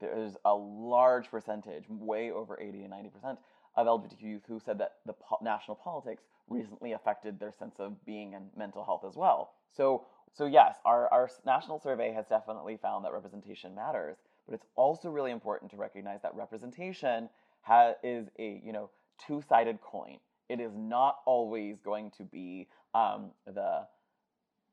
there's 0.00 0.36
a 0.44 0.54
large 0.54 1.30
percentage, 1.30 1.84
way 1.88 2.30
over 2.30 2.58
80 2.60 2.84
and 2.84 2.92
90%, 2.92 3.36
of 3.76 3.86
LGBTQ 3.86 4.22
youth 4.22 4.42
who 4.48 4.58
said 4.58 4.78
that 4.78 4.96
the 5.04 5.12
po- 5.12 5.38
national 5.42 5.76
politics 5.76 6.22
recently 6.48 6.92
affected 6.92 7.38
their 7.38 7.52
sense 7.52 7.74
of 7.78 8.04
being 8.04 8.34
and 8.34 8.48
mental 8.56 8.84
health 8.84 9.04
as 9.06 9.16
well. 9.16 9.52
So, 9.76 10.06
so 10.32 10.46
yes, 10.46 10.76
our, 10.84 11.08
our 11.12 11.30
national 11.44 11.80
survey 11.80 12.12
has 12.12 12.26
definitely 12.26 12.78
found 12.80 13.04
that 13.04 13.12
representation 13.12 13.74
matters, 13.74 14.16
but 14.46 14.54
it's 14.54 14.66
also 14.76 15.10
really 15.10 15.30
important 15.30 15.70
to 15.72 15.76
recognize 15.76 16.22
that 16.22 16.34
representation 16.34 17.28
ha- 17.62 17.94
is 18.02 18.28
a 18.38 18.60
you 18.64 18.72
know 18.72 18.90
two-sided 19.26 19.80
coin. 19.80 20.18
It 20.48 20.60
is 20.60 20.72
not 20.76 21.18
always 21.26 21.80
going 21.80 22.12
to 22.18 22.24
be 22.24 22.68
um, 22.94 23.30
the 23.46 23.86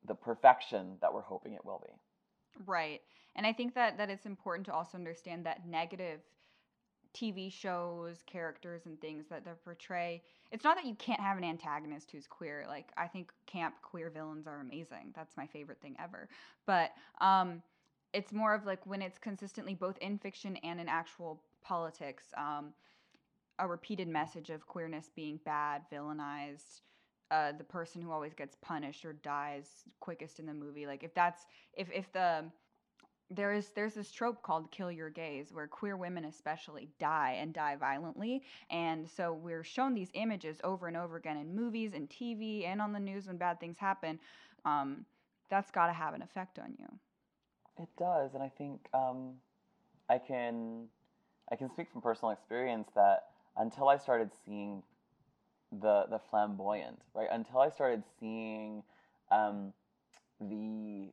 the 0.06 0.14
perfection 0.14 0.96
that 1.00 1.12
we're 1.12 1.22
hoping 1.22 1.54
it 1.54 1.64
will 1.64 1.82
be. 1.84 1.92
Right. 2.66 3.00
And 3.36 3.46
I 3.46 3.52
think 3.52 3.74
that 3.74 3.96
that 3.98 4.10
it's 4.10 4.26
important 4.26 4.66
to 4.66 4.72
also 4.72 4.96
understand 4.96 5.46
that 5.46 5.66
negative 5.66 6.20
TV 7.14 7.52
shows, 7.52 8.18
characters 8.26 8.82
and 8.86 9.00
things 9.00 9.26
that 9.30 9.44
they 9.44 9.52
portray, 9.64 10.22
it's 10.50 10.64
not 10.64 10.76
that 10.76 10.84
you 10.84 10.96
can't 10.96 11.20
have 11.20 11.38
an 11.38 11.44
antagonist 11.44 12.10
who's 12.10 12.26
queer. 12.26 12.64
Like 12.68 12.90
I 12.96 13.06
think 13.06 13.32
camp 13.46 13.76
queer 13.82 14.10
villains 14.10 14.46
are 14.46 14.60
amazing. 14.60 15.12
That's 15.14 15.36
my 15.36 15.46
favorite 15.46 15.80
thing 15.80 15.96
ever. 16.02 16.28
But 16.66 16.90
um 17.20 17.62
it's 18.14 18.32
more 18.32 18.54
of 18.54 18.64
like 18.64 18.86
when 18.86 19.02
it's 19.02 19.18
consistently 19.18 19.74
both 19.74 19.98
in 19.98 20.18
fiction 20.18 20.56
and 20.58 20.80
in 20.80 20.88
actual 20.88 21.42
politics, 21.62 22.26
um, 22.36 22.72
a 23.58 23.68
repeated 23.68 24.08
message 24.08 24.50
of 24.50 24.66
queerness 24.66 25.10
being 25.14 25.38
bad, 25.44 25.82
villainized, 25.92 26.80
uh, 27.30 27.52
the 27.52 27.64
person 27.64 28.02
who 28.02 28.10
always 28.10 28.34
gets 28.34 28.56
punished 28.62 29.04
or 29.04 29.12
dies 29.12 29.84
quickest 30.00 30.38
in 30.38 30.46
the 30.46 30.54
movie. 30.54 30.86
Like 30.86 31.02
if 31.02 31.14
that's 31.14 31.46
if 31.74 31.90
if 31.92 32.12
the 32.12 32.44
there 33.30 33.52
is 33.52 33.70
there's 33.74 33.94
this 33.94 34.10
trope 34.10 34.42
called 34.42 34.70
kill 34.70 34.90
your 34.92 35.10
gays 35.10 35.52
where 35.52 35.66
queer 35.66 35.96
women 35.96 36.24
especially 36.26 36.88
die 37.00 37.36
and 37.40 37.54
die 37.54 37.74
violently 37.76 38.42
and 38.70 39.08
so 39.08 39.32
we're 39.32 39.64
shown 39.64 39.94
these 39.94 40.10
images 40.14 40.60
over 40.62 40.86
and 40.86 40.96
over 40.96 41.16
again 41.16 41.36
in 41.38 41.54
movies 41.54 41.92
and 41.94 42.08
tv 42.10 42.66
and 42.66 42.82
on 42.82 42.92
the 42.92 43.00
news 43.00 43.26
when 43.26 43.36
bad 43.36 43.58
things 43.58 43.78
happen 43.78 44.18
um, 44.66 45.04
that's 45.50 45.70
got 45.70 45.86
to 45.86 45.92
have 45.92 46.14
an 46.14 46.22
effect 46.22 46.58
on 46.58 46.74
you 46.78 46.86
it 47.80 47.88
does 47.98 48.34
and 48.34 48.42
i 48.42 48.50
think 48.58 48.80
um, 48.92 49.32
i 50.10 50.18
can 50.18 50.84
i 51.50 51.56
can 51.56 51.70
speak 51.70 51.90
from 51.90 52.02
personal 52.02 52.30
experience 52.30 52.88
that 52.94 53.28
until 53.56 53.88
i 53.88 53.96
started 53.96 54.30
seeing 54.44 54.82
the 55.80 56.04
the 56.10 56.18
flamboyant, 56.30 57.00
right? 57.14 57.28
Until 57.30 57.58
I 57.60 57.70
started 57.70 58.02
seeing 58.20 58.82
um, 59.30 59.72
the 60.40 61.10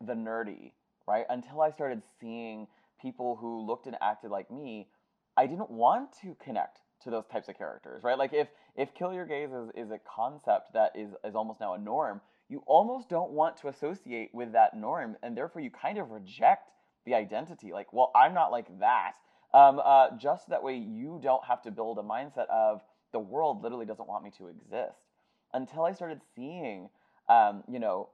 the 0.00 0.14
nerdy, 0.14 0.72
right? 1.06 1.24
Until 1.28 1.60
I 1.60 1.70
started 1.70 2.02
seeing 2.20 2.66
people 3.00 3.36
who 3.36 3.64
looked 3.66 3.86
and 3.86 3.96
acted 4.00 4.30
like 4.30 4.50
me, 4.50 4.88
I 5.36 5.46
didn't 5.46 5.70
want 5.70 6.10
to 6.22 6.36
connect 6.42 6.80
to 7.02 7.10
those 7.10 7.26
types 7.26 7.48
of 7.48 7.58
characters, 7.58 8.02
right? 8.02 8.18
Like 8.18 8.32
if 8.32 8.48
if 8.76 8.94
kill 8.94 9.12
your 9.12 9.26
gays 9.26 9.50
is, 9.50 9.70
is 9.74 9.90
a 9.90 9.98
concept 9.98 10.72
that 10.74 10.92
is 10.94 11.10
is 11.24 11.34
almost 11.34 11.60
now 11.60 11.74
a 11.74 11.78
norm, 11.78 12.20
you 12.48 12.62
almost 12.66 13.08
don't 13.08 13.30
want 13.30 13.56
to 13.58 13.68
associate 13.68 14.30
with 14.32 14.52
that 14.52 14.76
norm, 14.76 15.16
and 15.22 15.36
therefore 15.36 15.62
you 15.62 15.70
kind 15.70 15.98
of 15.98 16.10
reject 16.10 16.70
the 17.06 17.14
identity. 17.14 17.72
Like, 17.72 17.92
well, 17.92 18.10
I'm 18.14 18.34
not 18.34 18.50
like 18.50 18.78
that. 18.80 19.14
Um, 19.54 19.80
uh, 19.82 20.08
just 20.18 20.48
that 20.48 20.62
way 20.62 20.76
you 20.76 21.20
don't 21.22 21.44
have 21.44 21.62
to 21.62 21.70
build 21.70 21.98
a 21.98 22.02
mindset 22.02 22.48
of 22.50 22.82
the 23.12 23.20
world 23.20 23.62
literally 23.62 23.86
doesn't 23.86 24.08
want 24.08 24.24
me 24.24 24.30
to 24.38 24.48
exist. 24.48 25.06
Until 25.54 25.84
I 25.84 25.92
started 25.92 26.20
seeing, 26.34 26.90
um, 27.28 27.62
you 27.70 27.78
know, 27.78 28.08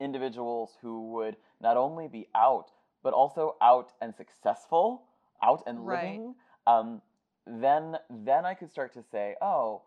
individuals 0.00 0.72
who 0.82 1.12
would 1.12 1.36
not 1.62 1.76
only 1.76 2.08
be 2.08 2.26
out, 2.34 2.72
but 3.04 3.14
also 3.14 3.54
out 3.62 3.92
and 4.02 4.12
successful, 4.14 5.04
out 5.40 5.62
and 5.68 5.86
living, 5.86 6.34
right. 6.66 6.78
um, 6.78 7.00
then 7.46 7.96
then 8.10 8.44
I 8.44 8.54
could 8.54 8.70
start 8.70 8.92
to 8.94 9.04
say, 9.10 9.36
oh, 9.40 9.82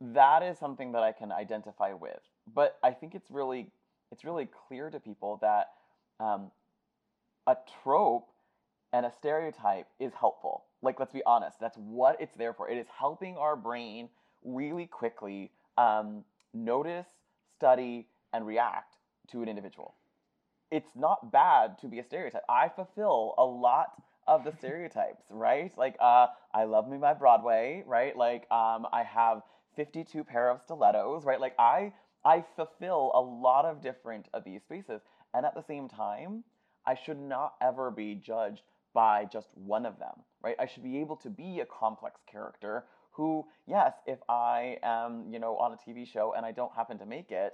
that 0.00 0.42
is 0.44 0.56
something 0.56 0.92
that 0.92 1.02
I 1.02 1.10
can 1.12 1.32
identify 1.32 1.92
with. 1.92 2.20
But 2.54 2.78
I 2.84 2.92
think 2.92 3.16
it's 3.16 3.30
really 3.30 3.72
it's 4.12 4.24
really 4.24 4.48
clear 4.68 4.88
to 4.88 5.00
people 5.00 5.38
that 5.42 5.70
um, 6.20 6.52
a 7.48 7.56
trope 7.82 8.28
and 8.92 9.06
a 9.06 9.12
stereotype 9.12 9.86
is 9.98 10.12
helpful. 10.18 10.64
Like, 10.82 10.98
let's 10.98 11.12
be 11.12 11.22
honest, 11.26 11.58
that's 11.60 11.76
what 11.76 12.20
it's 12.20 12.34
there 12.36 12.52
for. 12.52 12.68
It 12.68 12.78
is 12.78 12.86
helping 12.98 13.36
our 13.36 13.56
brain 13.56 14.08
really 14.44 14.86
quickly 14.86 15.50
um, 15.76 16.24
notice, 16.54 17.06
study, 17.56 18.06
and 18.32 18.46
react 18.46 18.96
to 19.32 19.42
an 19.42 19.48
individual. 19.48 19.94
It's 20.70 20.90
not 20.94 21.32
bad 21.32 21.78
to 21.80 21.88
be 21.88 21.98
a 21.98 22.04
stereotype. 22.04 22.42
I 22.48 22.68
fulfill 22.68 23.34
a 23.38 23.44
lot 23.44 24.02
of 24.26 24.44
the 24.44 24.52
stereotypes, 24.52 25.24
right? 25.30 25.76
Like, 25.76 25.96
uh, 26.00 26.28
I 26.52 26.64
love 26.64 26.88
me 26.88 26.98
my 26.98 27.14
Broadway, 27.14 27.84
right? 27.86 28.16
Like, 28.16 28.50
um, 28.50 28.86
I 28.92 29.04
have 29.04 29.42
52 29.76 30.24
pair 30.24 30.50
of 30.50 30.62
stilettos, 30.62 31.24
right? 31.24 31.40
Like, 31.40 31.54
I 31.58 31.92
I 32.24 32.44
fulfill 32.56 33.12
a 33.14 33.20
lot 33.20 33.66
of 33.66 33.80
different 33.80 34.26
of 34.34 34.42
these 34.42 34.62
spaces, 34.62 35.00
and 35.32 35.46
at 35.46 35.54
the 35.54 35.62
same 35.62 35.88
time, 35.88 36.42
I 36.84 36.96
should 36.96 37.20
not 37.20 37.54
ever 37.60 37.90
be 37.92 38.16
judged 38.16 38.62
by 38.96 39.26
just 39.30 39.48
one 39.52 39.84
of 39.84 39.98
them, 39.98 40.14
right? 40.42 40.56
I 40.58 40.64
should 40.64 40.82
be 40.82 40.96
able 41.00 41.16
to 41.16 41.28
be 41.28 41.60
a 41.60 41.66
complex 41.66 42.18
character 42.32 42.86
who, 43.10 43.44
yes, 43.66 43.92
if 44.06 44.18
I 44.26 44.78
am, 44.82 45.26
you 45.30 45.38
know, 45.38 45.58
on 45.58 45.72
a 45.72 45.76
TV 45.76 46.08
show 46.08 46.32
and 46.34 46.46
I 46.46 46.52
don't 46.52 46.72
happen 46.72 46.96
to 47.00 47.04
make 47.04 47.30
it, 47.30 47.52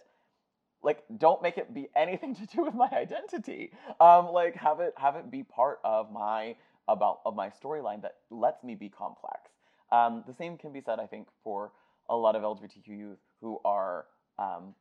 like 0.85 1.03
don't 1.19 1.43
make 1.43 1.59
it 1.59 1.75
be 1.75 1.89
anything 1.97 2.37
to 2.41 2.47
do 2.47 2.63
with 2.63 2.75
my 2.75 2.89
identity. 2.93 3.73
Um, 4.01 4.29
like 4.29 4.55
have 4.55 4.79
it 4.79 4.95
have 4.97 5.17
it 5.17 5.33
be 5.33 5.43
part 5.43 5.81
of 5.83 6.13
my 6.13 6.55
about 6.87 7.19
of 7.27 7.35
my 7.35 7.51
storyline 7.51 8.03
that 8.03 8.19
lets 8.31 8.63
me 8.63 8.77
be 8.77 8.89
complex. 8.89 9.51
Um, 9.91 10.23
the 10.29 10.33
same 10.33 10.57
can 10.57 10.73
be 10.73 10.81
said, 10.81 11.01
I 11.01 11.07
think, 11.07 11.27
for 11.43 11.73
a 12.09 12.17
lot 12.17 12.37
of 12.37 12.43
LGBTQ 12.43 12.87
youth 12.87 13.19
who 13.41 13.59
are 13.65 14.07
um, 14.39 14.75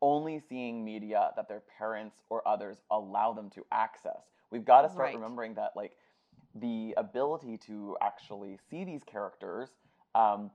only 0.00 0.40
seeing 0.48 0.84
media 0.84 1.30
that 1.34 1.48
their 1.48 1.62
parents 1.78 2.16
or 2.30 2.46
others 2.46 2.76
allow 2.92 3.32
them 3.32 3.50
to 3.50 3.66
access. 3.72 4.22
We've 4.50 4.64
got 4.64 4.82
to 4.82 4.88
start 4.88 5.06
right. 5.06 5.14
remembering 5.14 5.54
that 5.54 5.72
like 5.76 5.92
the 6.54 6.94
ability 6.96 7.58
to 7.66 7.96
actually 8.02 8.58
see 8.68 8.84
these 8.84 9.02
characters 9.04 9.68
um, 10.14 10.50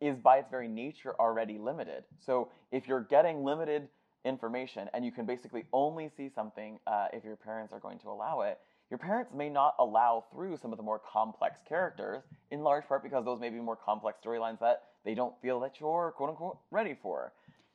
is 0.00 0.18
by 0.18 0.38
its 0.38 0.50
very 0.50 0.68
nature 0.68 1.14
already 1.18 1.58
limited. 1.58 2.04
So 2.20 2.48
if 2.72 2.86
you're 2.86 3.00
getting 3.00 3.42
limited 3.44 3.88
information 4.24 4.88
and 4.92 5.04
you 5.04 5.12
can 5.12 5.26
basically 5.26 5.64
only 5.72 6.10
see 6.14 6.28
something 6.28 6.78
uh, 6.86 7.08
if 7.12 7.24
your 7.24 7.36
parents 7.36 7.72
are 7.72 7.80
going 7.80 7.98
to 8.00 8.08
allow 8.08 8.42
it, 8.42 8.58
your 8.90 8.98
parents 8.98 9.32
may 9.34 9.48
not 9.48 9.74
allow 9.78 10.24
through 10.30 10.58
some 10.58 10.72
of 10.72 10.76
the 10.76 10.82
more 10.82 11.00
complex 11.00 11.58
characters, 11.66 12.22
in 12.50 12.60
large 12.60 12.86
part 12.86 13.02
because 13.02 13.24
those 13.24 13.40
may 13.40 13.48
be 13.48 13.58
more 13.58 13.76
complex 13.76 14.18
storylines 14.24 14.60
that 14.60 14.82
they 15.04 15.14
don't 15.14 15.34
feel 15.40 15.58
that 15.60 15.80
you're 15.80 16.12
quote 16.16 16.30
unquote 16.30 16.58
ready 16.70 16.96
for. 17.02 17.32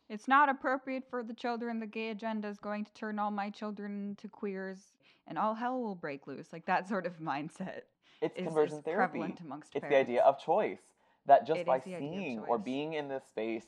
It's 0.07 0.27
not 0.27 0.49
appropriate 0.49 1.03
for 1.09 1.23
the 1.23 1.33
children. 1.33 1.79
The 1.79 1.87
gay 1.87 2.09
agenda 2.09 2.47
is 2.47 2.57
going 2.57 2.85
to 2.85 2.93
turn 2.93 3.19
all 3.19 3.31
my 3.31 3.49
children 3.49 4.09
into 4.09 4.27
queers 4.27 4.93
and 5.29 5.37
all 5.37 5.53
hell 5.53 5.79
will 5.79 5.95
break 5.95 6.27
loose. 6.27 6.47
Like 6.51 6.65
that 6.65 6.89
sort 6.89 7.05
of 7.05 7.19
mindset. 7.19 7.83
It's 8.21 8.35
is, 8.35 8.47
conversion 8.47 8.79
is 8.79 8.83
therapy. 8.83 9.19
Prevalent 9.19 9.39
amongst 9.39 9.75
it's 9.75 9.83
parents. 9.83 10.07
the 10.07 10.13
idea 10.13 10.23
of 10.23 10.39
choice. 10.39 10.81
That 11.25 11.47
just 11.47 11.61
it 11.61 11.67
by 11.67 11.79
seeing 11.79 12.39
or 12.39 12.57
being 12.57 12.93
in 12.93 13.07
this 13.07 13.23
space, 13.29 13.65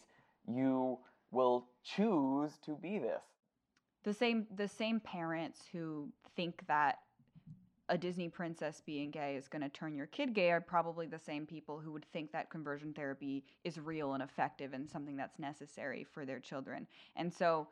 you 0.47 0.97
will 1.31 1.67
choose 1.83 2.57
to 2.65 2.75
be 2.75 2.97
this. 2.97 3.21
The 4.03 4.13
same 4.13 4.47
the 4.55 4.67
same 4.67 4.99
parents 4.99 5.61
who 5.71 6.09
think 6.35 6.63
that 6.67 6.99
a 7.89 7.97
Disney 7.97 8.29
princess 8.29 8.81
being 8.85 9.11
gay 9.11 9.35
is 9.35 9.47
going 9.49 9.61
to 9.61 9.69
turn 9.69 9.93
your 9.93 10.07
kid 10.07 10.33
gay 10.33 10.49
are 10.49 10.61
probably 10.61 11.07
the 11.07 11.19
same 11.19 11.45
people 11.45 11.77
who 11.77 11.91
would 11.91 12.05
think 12.13 12.31
that 12.31 12.49
conversion 12.49 12.93
therapy 12.93 13.43
is 13.65 13.77
real 13.79 14.13
and 14.13 14.23
effective 14.23 14.73
and 14.73 14.89
something 14.89 15.17
that's 15.17 15.37
necessary 15.37 16.05
for 16.05 16.25
their 16.25 16.39
children. 16.39 16.87
And 17.17 17.31
so 17.31 17.67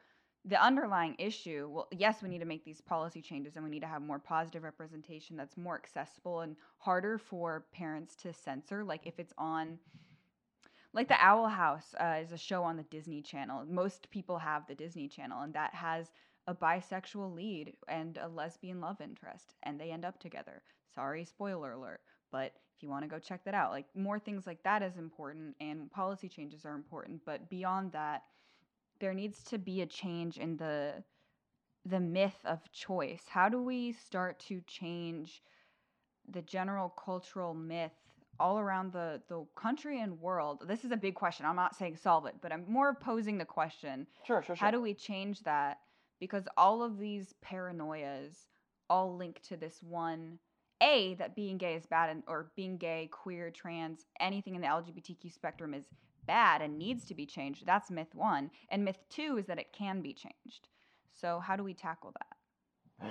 the 0.45 0.61
underlying 0.63 1.15
issue 1.19 1.67
well 1.69 1.87
yes 1.91 2.21
we 2.21 2.29
need 2.29 2.39
to 2.39 2.45
make 2.45 2.63
these 2.63 2.81
policy 2.81 3.21
changes 3.21 3.55
and 3.55 3.63
we 3.63 3.69
need 3.69 3.81
to 3.81 3.87
have 3.87 4.01
more 4.01 4.19
positive 4.19 4.63
representation 4.63 5.35
that's 5.35 5.57
more 5.57 5.75
accessible 5.75 6.41
and 6.41 6.55
harder 6.77 7.17
for 7.17 7.65
parents 7.73 8.15
to 8.15 8.31
censor 8.31 8.83
like 8.83 9.05
if 9.05 9.19
it's 9.19 9.33
on 9.37 9.77
like 10.93 11.07
the 11.07 11.17
owl 11.19 11.47
house 11.47 11.93
uh, 11.99 12.15
is 12.21 12.31
a 12.31 12.37
show 12.37 12.63
on 12.63 12.77
the 12.77 12.83
disney 12.83 13.21
channel 13.21 13.65
most 13.69 14.09
people 14.11 14.37
have 14.37 14.65
the 14.67 14.75
disney 14.75 15.07
channel 15.07 15.41
and 15.41 15.53
that 15.53 15.73
has 15.73 16.11
a 16.49 16.55
bisexual 16.55 17.35
lead 17.35 17.73
and 17.87 18.17
a 18.17 18.27
lesbian 18.27 18.81
love 18.81 18.99
interest 19.01 19.53
and 19.61 19.79
they 19.79 19.91
end 19.91 20.03
up 20.03 20.19
together. 20.19 20.63
Sorry, 20.95 21.23
spoiler 21.23 21.73
alert, 21.73 22.01
but 22.31 22.53
if 22.75 22.81
you 22.81 22.89
want 22.89 23.03
to 23.03 23.09
go 23.09 23.19
check 23.19 23.45
that 23.45 23.53
out, 23.53 23.71
like 23.71 23.85
more 23.95 24.17
things 24.17 24.47
like 24.47 24.63
that 24.63 24.81
is 24.81 24.97
important 24.97 25.55
and 25.61 25.91
policy 25.91 26.27
changes 26.27 26.65
are 26.65 26.73
important, 26.73 27.21
but 27.23 27.51
beyond 27.51 27.91
that, 27.91 28.23
there 28.99 29.13
needs 29.13 29.43
to 29.45 29.57
be 29.57 29.81
a 29.81 29.85
change 29.85 30.37
in 30.37 30.57
the 30.57 31.03
the 31.85 31.99
myth 31.99 32.37
of 32.45 32.59
choice. 32.71 33.23
How 33.29 33.49
do 33.49 33.61
we 33.61 33.93
start 33.93 34.39
to 34.47 34.61
change 34.67 35.41
the 36.29 36.41
general 36.41 36.89
cultural 36.89 37.53
myth 37.53 37.93
all 38.39 38.59
around 38.59 38.93
the, 38.93 39.21
the 39.29 39.45
country 39.55 40.01
and 40.01 40.19
world? 40.19 40.63
This 40.67 40.83
is 40.83 40.91
a 40.91 40.97
big 40.97 41.15
question. 41.15 41.45
I'm 41.45 41.55
not 41.55 41.75
saying 41.75 41.97
solve 41.97 42.25
it, 42.25 42.35
but 42.41 42.51
I'm 42.51 42.65
more 42.67 42.95
posing 42.95 43.37
the 43.37 43.45
question. 43.45 44.07
Sure, 44.27 44.43
sure, 44.43 44.55
sure. 44.55 44.65
How 44.65 44.71
do 44.71 44.81
we 44.81 44.93
change 44.93 45.41
that? 45.43 45.79
Because 46.19 46.43
all 46.57 46.83
of 46.83 46.99
these 46.99 47.33
paranoias 47.43 48.35
all 48.89 49.15
link 49.15 49.41
to 49.43 49.55
this 49.55 49.81
one 49.81 50.39
A, 50.81 51.15
that 51.15 51.35
being 51.35 51.57
gay 51.57 51.75
is 51.75 51.85
bad, 51.85 52.09
and, 52.09 52.23
or 52.27 52.51
being 52.55 52.77
gay, 52.77 53.09
queer, 53.11 53.51
trans, 53.51 54.05
anything 54.19 54.55
in 54.55 54.61
the 54.61 54.67
LGBTQ 54.67 55.33
spectrum 55.33 55.73
is 55.73 55.85
bad 56.35 56.61
and 56.61 56.77
needs 56.77 57.03
to 57.05 57.15
be 57.21 57.25
changed. 57.25 57.65
That's 57.65 57.89
myth 57.89 58.13
one. 58.13 58.51
And 58.71 58.85
myth 58.85 58.99
two 59.09 59.37
is 59.39 59.45
that 59.47 59.57
it 59.63 59.73
can 59.73 60.01
be 60.01 60.13
changed. 60.13 60.63
So, 61.21 61.39
how 61.39 61.55
do 61.55 61.63
we 61.63 61.73
tackle 61.73 62.11
that? 62.19 62.33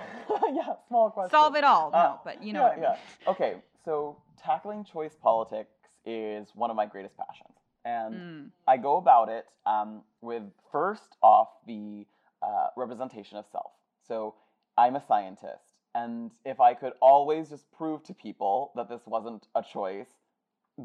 yeah, 0.55 0.75
small 0.89 1.11
question. 1.11 1.31
Solve 1.31 1.57
it 1.57 1.65
all. 1.65 1.91
No, 1.91 1.99
Uh, 1.99 2.17
but 2.25 2.43
you 2.43 2.53
know 2.53 2.61
yeah, 2.61 2.69
what 2.69 2.73
I 2.73 2.81
mean. 2.81 2.99
yeah. 3.25 3.31
Okay, 3.33 3.53
so 3.85 4.17
tackling 4.47 4.85
choice 4.85 5.15
politics 5.21 5.75
is 6.05 6.49
one 6.55 6.71
of 6.71 6.77
my 6.77 6.87
greatest 6.87 7.17
passions. 7.25 7.57
And 7.85 8.15
Mm. 8.15 8.51
I 8.67 8.77
go 8.77 8.97
about 9.05 9.29
it 9.39 9.47
um, 9.67 10.03
with 10.21 10.43
first 10.73 11.17
off 11.23 11.49
the 11.67 12.07
uh, 12.43 12.69
representation 12.77 13.37
of 13.39 13.47
self. 13.51 13.73
So 14.07 14.35
I'm 14.77 14.95
a 14.97 15.01
scientist, 15.11 15.73
and 15.95 16.31
if 16.45 16.59
I 16.61 16.73
could 16.81 16.93
always 17.01 17.45
just 17.55 17.67
prove 17.79 18.03
to 18.05 18.15
people 18.15 18.71
that 18.77 18.89
this 18.89 19.03
wasn't 19.07 19.43
a 19.55 19.63
choice, 19.63 20.11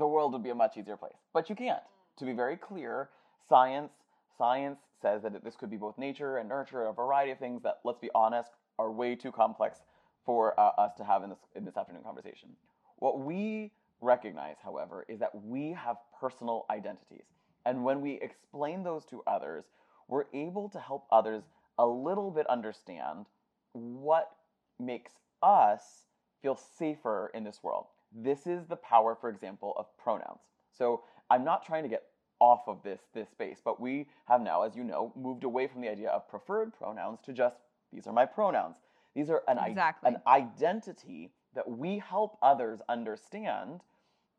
the 0.01 0.07
world 0.13 0.29
would 0.33 0.43
be 0.43 0.49
a 0.57 0.59
much 0.65 0.77
easier 0.79 0.97
place. 0.97 1.19
But 1.35 1.49
you 1.49 1.55
can't. 1.55 1.83
To 2.17 2.25
be 2.25 2.33
very 2.33 2.57
clear, 2.57 3.09
science 3.47 3.91
science 4.37 4.79
says 5.01 5.21
that 5.23 5.43
this 5.43 5.55
could 5.55 5.69
be 5.69 5.77
both 5.77 5.97
nature 5.97 6.37
and 6.37 6.49
nurture, 6.49 6.87
a 6.87 6.93
variety 6.93 7.31
of 7.31 7.39
things 7.39 7.61
that, 7.63 7.79
let's 7.83 7.99
be 7.99 8.09
honest, 8.15 8.51
are 8.79 8.91
way 8.91 9.15
too 9.15 9.31
complex 9.31 9.79
for 10.25 10.59
uh, 10.59 10.71
us 10.77 10.93
to 10.97 11.03
have 11.03 11.23
in 11.23 11.29
this 11.29 11.39
in 11.55 11.65
this 11.65 11.77
afternoon 11.77 12.03
conversation. 12.03 12.49
What 12.97 13.19
we 13.19 13.71
recognize, 14.01 14.57
however, 14.63 15.05
is 15.07 15.19
that 15.19 15.33
we 15.33 15.71
have 15.71 15.97
personal 16.19 16.65
identities. 16.69 17.25
And 17.65 17.83
when 17.83 18.01
we 18.01 18.19
explain 18.21 18.83
those 18.83 19.05
to 19.05 19.23
others, 19.25 19.65
we're 20.07 20.25
able 20.33 20.69
to 20.69 20.79
help 20.79 21.05
others 21.11 21.43
a 21.77 21.85
little 21.85 22.29
bit 22.29 22.45
understand 22.47 23.25
what 23.71 24.35
makes 24.79 25.13
us 25.41 26.05
feel 26.41 26.55
safer 26.55 27.31
in 27.33 27.43
this 27.43 27.63
world. 27.63 27.85
This 28.15 28.45
is 28.45 28.67
the 28.67 28.75
power, 28.75 29.15
for 29.19 29.29
example, 29.29 29.73
of 29.77 29.85
pronouns. 29.97 30.41
So 30.71 31.03
I'm 31.33 31.43
not 31.43 31.65
trying 31.65 31.83
to 31.83 31.89
get 31.89 32.03
off 32.39 32.63
of 32.67 32.83
this 32.83 33.01
this 33.13 33.29
space, 33.29 33.59
but 33.63 33.79
we 33.79 34.07
have 34.25 34.41
now, 34.41 34.63
as 34.63 34.75
you 34.75 34.83
know, 34.83 35.11
moved 35.15 35.43
away 35.43 35.67
from 35.67 35.81
the 35.81 35.89
idea 35.89 36.09
of 36.09 36.27
preferred 36.29 36.73
pronouns 36.73 37.19
to 37.25 37.33
just 37.33 37.57
these 37.91 38.07
are 38.07 38.13
my 38.13 38.25
pronouns. 38.25 38.77
These 39.15 39.29
are 39.29 39.43
an, 39.47 39.57
i- 39.59 39.73
an 40.05 40.17
identity 40.27 41.31
that 41.55 41.69
we 41.69 41.99
help 41.99 42.37
others 42.41 42.81
understand. 42.89 43.81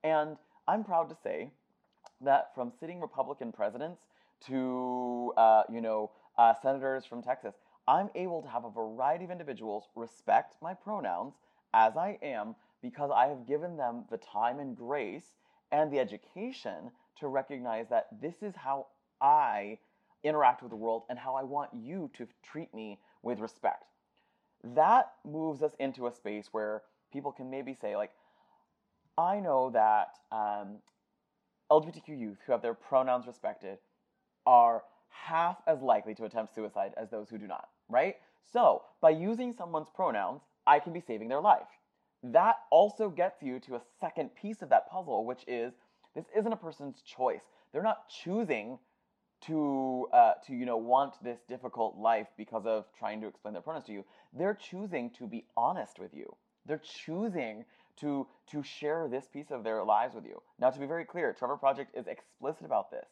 And 0.05 0.37
I'm 0.69 0.85
proud 0.85 1.09
to 1.11 1.17
say 1.17 1.51
that 2.21 2.55
from 2.55 2.73
sitting 2.81 3.01
Republican 3.01 3.53
presidents 3.53 4.01
to 4.47 5.33
uh, 5.37 5.65
you 5.71 5.81
know 5.81 6.11
uh, 6.39 6.55
senators 6.63 7.05
from 7.07 7.23
Texas, 7.23 7.55
I'm 7.89 8.11
able 8.15 8.43
to 8.43 8.49
have 8.49 8.65
a 8.65 8.71
variety 8.71 9.25
of 9.25 9.31
individuals 9.31 9.89
respect 9.97 10.57
my 10.63 10.75
pronouns 10.75 11.35
as 11.73 11.97
I 11.97 12.19
am 12.23 12.55
because 12.83 13.11
I 13.15 13.27
have 13.29 13.47
given 13.47 13.77
them 13.77 14.05
the 14.11 14.19
time 14.19 14.59
and 14.61 14.77
grace 14.77 15.35
and 15.75 15.91
the 15.91 15.99
education 15.99 16.93
to 17.19 17.27
recognize 17.27 17.89
that 17.89 18.07
this 18.23 18.43
is 18.43 18.55
how 18.55 18.87
I 19.21 19.79
interact 20.23 20.63
with 20.63 20.71
the 20.71 20.77
world 20.77 21.03
and 21.11 21.19
how 21.19 21.35
I 21.35 21.43
want 21.43 21.71
you 21.75 22.11
to 22.15 22.29
treat 22.45 22.73
me 22.73 23.01
with 23.25 23.41
respect. 23.41 23.85
That 24.63 25.11
moves 25.25 25.63
us 25.63 25.73
into 25.81 26.07
a 26.07 26.13
space 26.13 26.49
where 26.53 26.83
people 27.13 27.33
can 27.33 27.51
maybe 27.51 27.75
say, 27.75 27.97
like, 27.97 28.13
I 29.19 29.41
know 29.41 29.71
that 29.71 30.13
um, 30.31 30.77
LGBTQ 31.73 32.21
youth 32.21 32.39
who 32.47 32.53
have 32.53 32.63
their 32.63 32.75
pronouns 32.75 33.27
respected 33.27 33.79
are 34.47 34.85
half 35.09 35.57
as 35.67 35.83
likely 35.83 36.15
to 36.15 36.25
attempt 36.25 36.55
suicide 36.55 36.93
as 36.97 37.11
those 37.11 37.29
who 37.29 37.37
do 37.37 37.49
not, 37.49 37.69
right? 37.89 38.15
So, 38.53 38.83
by 39.01 39.11
using 39.11 39.53
someone's 39.53 39.89
pronouns, 39.93 40.43
I 40.69 40.79
can 40.79 40.93
be 40.93 41.01
saving 41.01 41.29
their 41.29 41.41
life. 41.41 41.67
That 42.33 42.57
also 42.71 43.11
gets 43.11 43.43
you 43.43 43.61
to 43.61 43.75
a 43.75 43.83
second 44.01 44.35
piece 44.35 44.63
of 44.63 44.71
that 44.71 44.91
puzzle, 44.91 45.27
which 45.27 45.45
is 45.47 45.75
this 46.15 46.25
isn't 46.35 46.53
a 46.53 46.57
person's 46.57 47.03
choice. 47.03 47.43
They're 47.73 47.83
not 47.83 48.09
choosing 48.09 48.79
to 49.43 50.07
uh, 50.11 50.33
to 50.47 50.55
you 50.55 50.65
know 50.65 50.79
want 50.79 51.23
this 51.23 51.41
difficult 51.47 51.99
life 51.99 52.29
because 52.39 52.65
of 52.65 52.87
trying 52.99 53.21
to 53.21 53.27
explain 53.27 53.53
their 53.53 53.61
pronouns 53.61 53.85
to 53.87 53.93
you. 53.93 54.07
They're 54.33 54.55
choosing 54.55 55.11
to 55.19 55.27
be 55.27 55.45
honest 55.55 55.99
with 55.99 56.15
you. 56.15 56.35
They're 56.65 56.81
choosing 56.83 57.67
to 58.01 58.27
to 58.53 58.63
share 58.63 59.07
this 59.07 59.27
piece 59.29 59.51
of 59.51 59.63
their 59.63 59.85
lives 59.85 60.15
with 60.15 60.25
you. 60.25 60.41
Now, 60.59 60.71
to 60.71 60.81
be 60.81 60.87
very 60.87 61.05
clear, 61.05 61.35
Trevor 61.35 61.59
Project 61.59 61.95
is 61.95 62.07
explicit 62.07 62.65
about 62.65 62.91
this. 62.91 63.07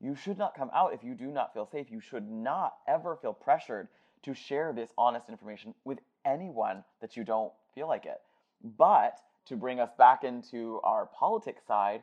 You 0.00 0.14
should 0.14 0.36
not 0.36 0.54
come 0.54 0.70
out 0.74 0.92
if 0.92 1.02
you 1.02 1.14
do 1.14 1.28
not 1.28 1.54
feel 1.54 1.66
safe. 1.66 1.90
You 1.90 2.00
should 2.00 2.30
not 2.30 2.74
ever 2.86 3.16
feel 3.16 3.32
pressured 3.32 3.88
to 4.22 4.34
share 4.34 4.74
this 4.74 4.90
honest 4.98 5.30
information 5.30 5.74
with 5.84 5.98
anyone 6.26 6.84
that 7.00 7.16
you 7.16 7.24
don't 7.24 7.52
feel 7.74 7.88
like 7.88 8.04
it. 8.04 8.20
But 8.62 9.18
to 9.46 9.56
bring 9.56 9.80
us 9.80 9.90
back 9.96 10.24
into 10.24 10.80
our 10.84 11.06
politics 11.06 11.62
side, 11.66 12.02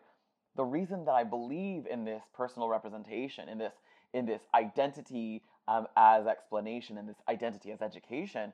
the 0.56 0.64
reason 0.66 1.06
that 1.06 1.14
I 1.14 1.24
believe 1.24 1.86
in 1.86 2.04
this 2.04 2.24
personal 2.36 2.68
representation, 2.68 3.48
in 3.48 3.58
this 3.58 3.74
in 4.14 4.26
this 4.26 4.42
identity 4.56 5.44
um, 5.68 5.86
as 5.96 6.26
explanation, 6.26 6.98
and 6.98 7.08
this 7.08 7.22
identity 7.30 7.72
as 7.72 7.82
education, 7.82 8.54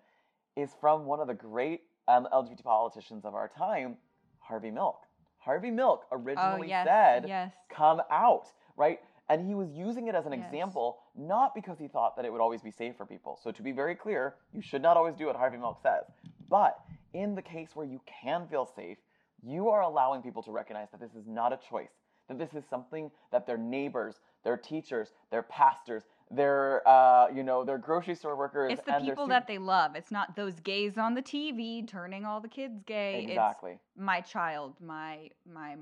is 0.58 0.72
from 0.82 1.06
one 1.06 1.20
of 1.20 1.28
the 1.28 1.34
great 1.34 1.82
um, 2.08 2.28
LGBT 2.34 2.64
politicians 2.64 3.24
of 3.24 3.36
our 3.36 3.48
time, 3.48 3.98
Harvey 4.40 4.72
Milk. 4.72 5.04
Harvey 5.38 5.72
Milk 5.72 6.06
originally 6.12 6.60
oh, 6.62 6.64
yes, 6.64 6.86
said, 6.86 7.26
yes. 7.28 7.54
"Come 7.70 8.02
out," 8.12 8.52
right? 8.76 9.00
And 9.30 9.48
he 9.48 9.56
was 9.56 9.72
using 9.72 10.08
it 10.08 10.16
as 10.16 10.26
an 10.26 10.34
Yes. 10.34 10.44
example, 10.46 11.00
not 11.16 11.56
because 11.56 11.80
he 11.80 11.88
thought 11.88 12.16
that 12.18 12.26
it 12.26 12.32
would 12.32 12.42
always 12.42 12.62
be 12.62 12.72
safe 12.72 12.98
for 12.98 13.06
people. 13.06 13.40
So 13.42 13.52
to 13.52 13.62
be 13.62 13.72
very 13.72 13.96
clear, 13.96 14.36
you 14.52 14.62
should 14.62 14.82
not 14.82 14.98
always 14.98 15.16
do 15.16 15.28
what 15.28 15.38
Harvey 15.38 15.58
Milk 15.58 15.80
says. 15.82 16.04
But 16.50 16.78
in 17.14 17.36
the 17.36 17.42
case 17.42 17.70
where 17.76 17.86
you 17.86 18.02
can 18.06 18.48
feel 18.48 18.66
safe, 18.66 18.98
you 19.42 19.70
are 19.70 19.82
allowing 19.82 20.22
people 20.22 20.42
to 20.44 20.52
recognize 20.52 20.90
that 20.92 21.00
this 21.00 21.14
is 21.16 21.26
not 21.28 21.54
a 21.54 21.58
choice, 21.70 21.92
that 22.28 22.38
this 22.38 22.54
is 22.54 22.64
something 22.70 23.12
that 23.32 23.46
their 23.46 23.58
neighbors, 23.58 24.20
their 24.44 24.58
teachers, 24.58 25.10
their 25.32 25.44
pastors, 25.44 26.04
their 26.32 26.88
uh, 26.88 27.28
you 27.34 27.44
know, 27.44 27.64
their 27.64 27.78
grocery 27.78 28.16
store 28.16 28.36
workers, 28.36 28.72
It's 28.74 28.82
the 28.84 28.94
and 28.94 29.06
people 29.06 29.28
that 29.28 29.48
they 29.48 29.58
love. 29.58 29.96
It's 29.96 30.12
not 30.12 30.36
those 30.36 30.60
gays 30.60 30.98
on 30.98 31.14
the 31.14 31.22
TV 31.22 31.86
turning 31.88 32.26
all 32.26 32.40
the 32.42 32.48
kids 32.48 32.82
gay. 32.86 33.26
exactly. 33.28 33.72
It's 33.74 33.98
my 33.98 34.22
child, 34.22 34.74
my 34.82 35.30
my 35.52 35.76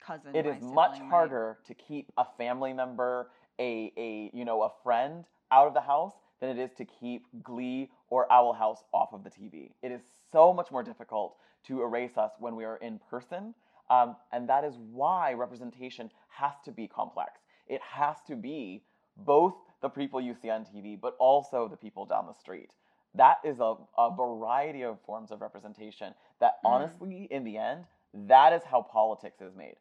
cousin. 0.00 0.32
It 0.34 0.46
my 0.46 0.56
is 0.56 0.62
much 0.62 0.92
sibling, 0.92 1.08
my- 1.10 1.16
harder 1.16 1.58
to 1.66 1.74
keep 1.74 2.12
a 2.16 2.24
family 2.36 2.72
member, 2.72 3.30
a 3.58 3.92
a 3.96 4.30
you 4.32 4.44
know 4.44 4.62
a 4.62 4.70
friend 4.82 5.24
out 5.50 5.66
of 5.68 5.74
the 5.74 5.80
house 5.80 6.14
than 6.40 6.50
it 6.50 6.58
is 6.58 6.72
to 6.74 6.84
keep 6.84 7.26
Glee 7.42 7.90
or 8.10 8.30
Owl 8.32 8.52
House 8.52 8.84
off 8.92 9.12
of 9.12 9.24
the 9.24 9.30
TV. 9.30 9.72
It 9.82 9.92
is 9.92 10.02
so 10.32 10.52
much 10.52 10.70
more 10.70 10.82
difficult 10.82 11.36
to 11.66 11.82
erase 11.82 12.16
us 12.16 12.32
when 12.38 12.56
we 12.56 12.64
are 12.64 12.76
in 12.76 13.00
person, 13.10 13.54
um, 13.90 14.16
and 14.32 14.48
that 14.48 14.64
is 14.64 14.76
why 14.92 15.32
representation 15.32 16.10
has 16.28 16.54
to 16.64 16.72
be 16.72 16.86
complex. 16.86 17.40
It 17.66 17.80
has 17.82 18.16
to 18.26 18.36
be 18.36 18.82
both 19.16 19.54
the 19.80 19.88
people 19.88 20.20
you 20.20 20.34
see 20.34 20.50
on 20.50 20.64
TV, 20.64 21.00
but 21.00 21.16
also 21.18 21.68
the 21.68 21.76
people 21.76 22.04
down 22.04 22.26
the 22.26 22.34
street. 22.34 22.70
That 23.14 23.38
is 23.44 23.60
a, 23.60 23.76
a 23.96 24.14
variety 24.14 24.82
of 24.82 25.00
forms 25.06 25.30
of 25.30 25.40
representation 25.40 26.14
that 26.40 26.56
Mm. 26.64 26.70
honestly, 26.70 27.28
in 27.30 27.44
the 27.44 27.58
end, 27.58 27.84
that 28.12 28.52
is 28.52 28.64
how 28.64 28.82
politics 28.82 29.40
is 29.40 29.54
made 29.56 29.76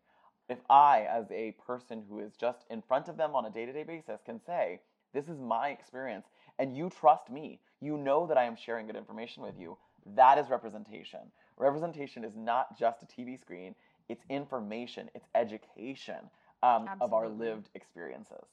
if 0.49 0.59
I, 0.69 1.07
as 1.09 1.31
a 1.31 1.51
person 1.65 2.03
who 2.09 2.19
is 2.19 2.35
just 2.35 2.65
in 2.69 2.81
front 2.81 3.07
of 3.07 3.17
them 3.17 3.35
on 3.35 3.45
a 3.45 3.49
day 3.49 3.65
to 3.65 3.73
day 3.73 3.83
basis, 3.83 4.21
can 4.25 4.39
say, 4.39 4.81
This 5.13 5.29
is 5.29 5.39
my 5.39 5.69
experience, 5.69 6.27
and 6.59 6.75
you 6.75 6.89
trust 6.89 7.29
me, 7.29 7.59
you 7.81 7.97
know 7.97 8.25
that 8.27 8.37
I 8.37 8.43
am 8.43 8.55
sharing 8.55 8.87
good 8.87 8.95
information 8.95 9.43
with 9.43 9.59
you, 9.59 9.77
that 10.15 10.37
is 10.37 10.49
representation. 10.49 11.19
Representation 11.57 12.23
is 12.23 12.35
not 12.35 12.77
just 12.77 13.03
a 13.03 13.05
TV 13.05 13.39
screen, 13.39 13.75
it's 14.09 14.23
information, 14.29 15.09
it's 15.15 15.27
education 15.35 16.29
um, 16.61 16.89
of 17.01 17.13
our 17.13 17.27
lived 17.29 17.69
experiences. 17.75 18.45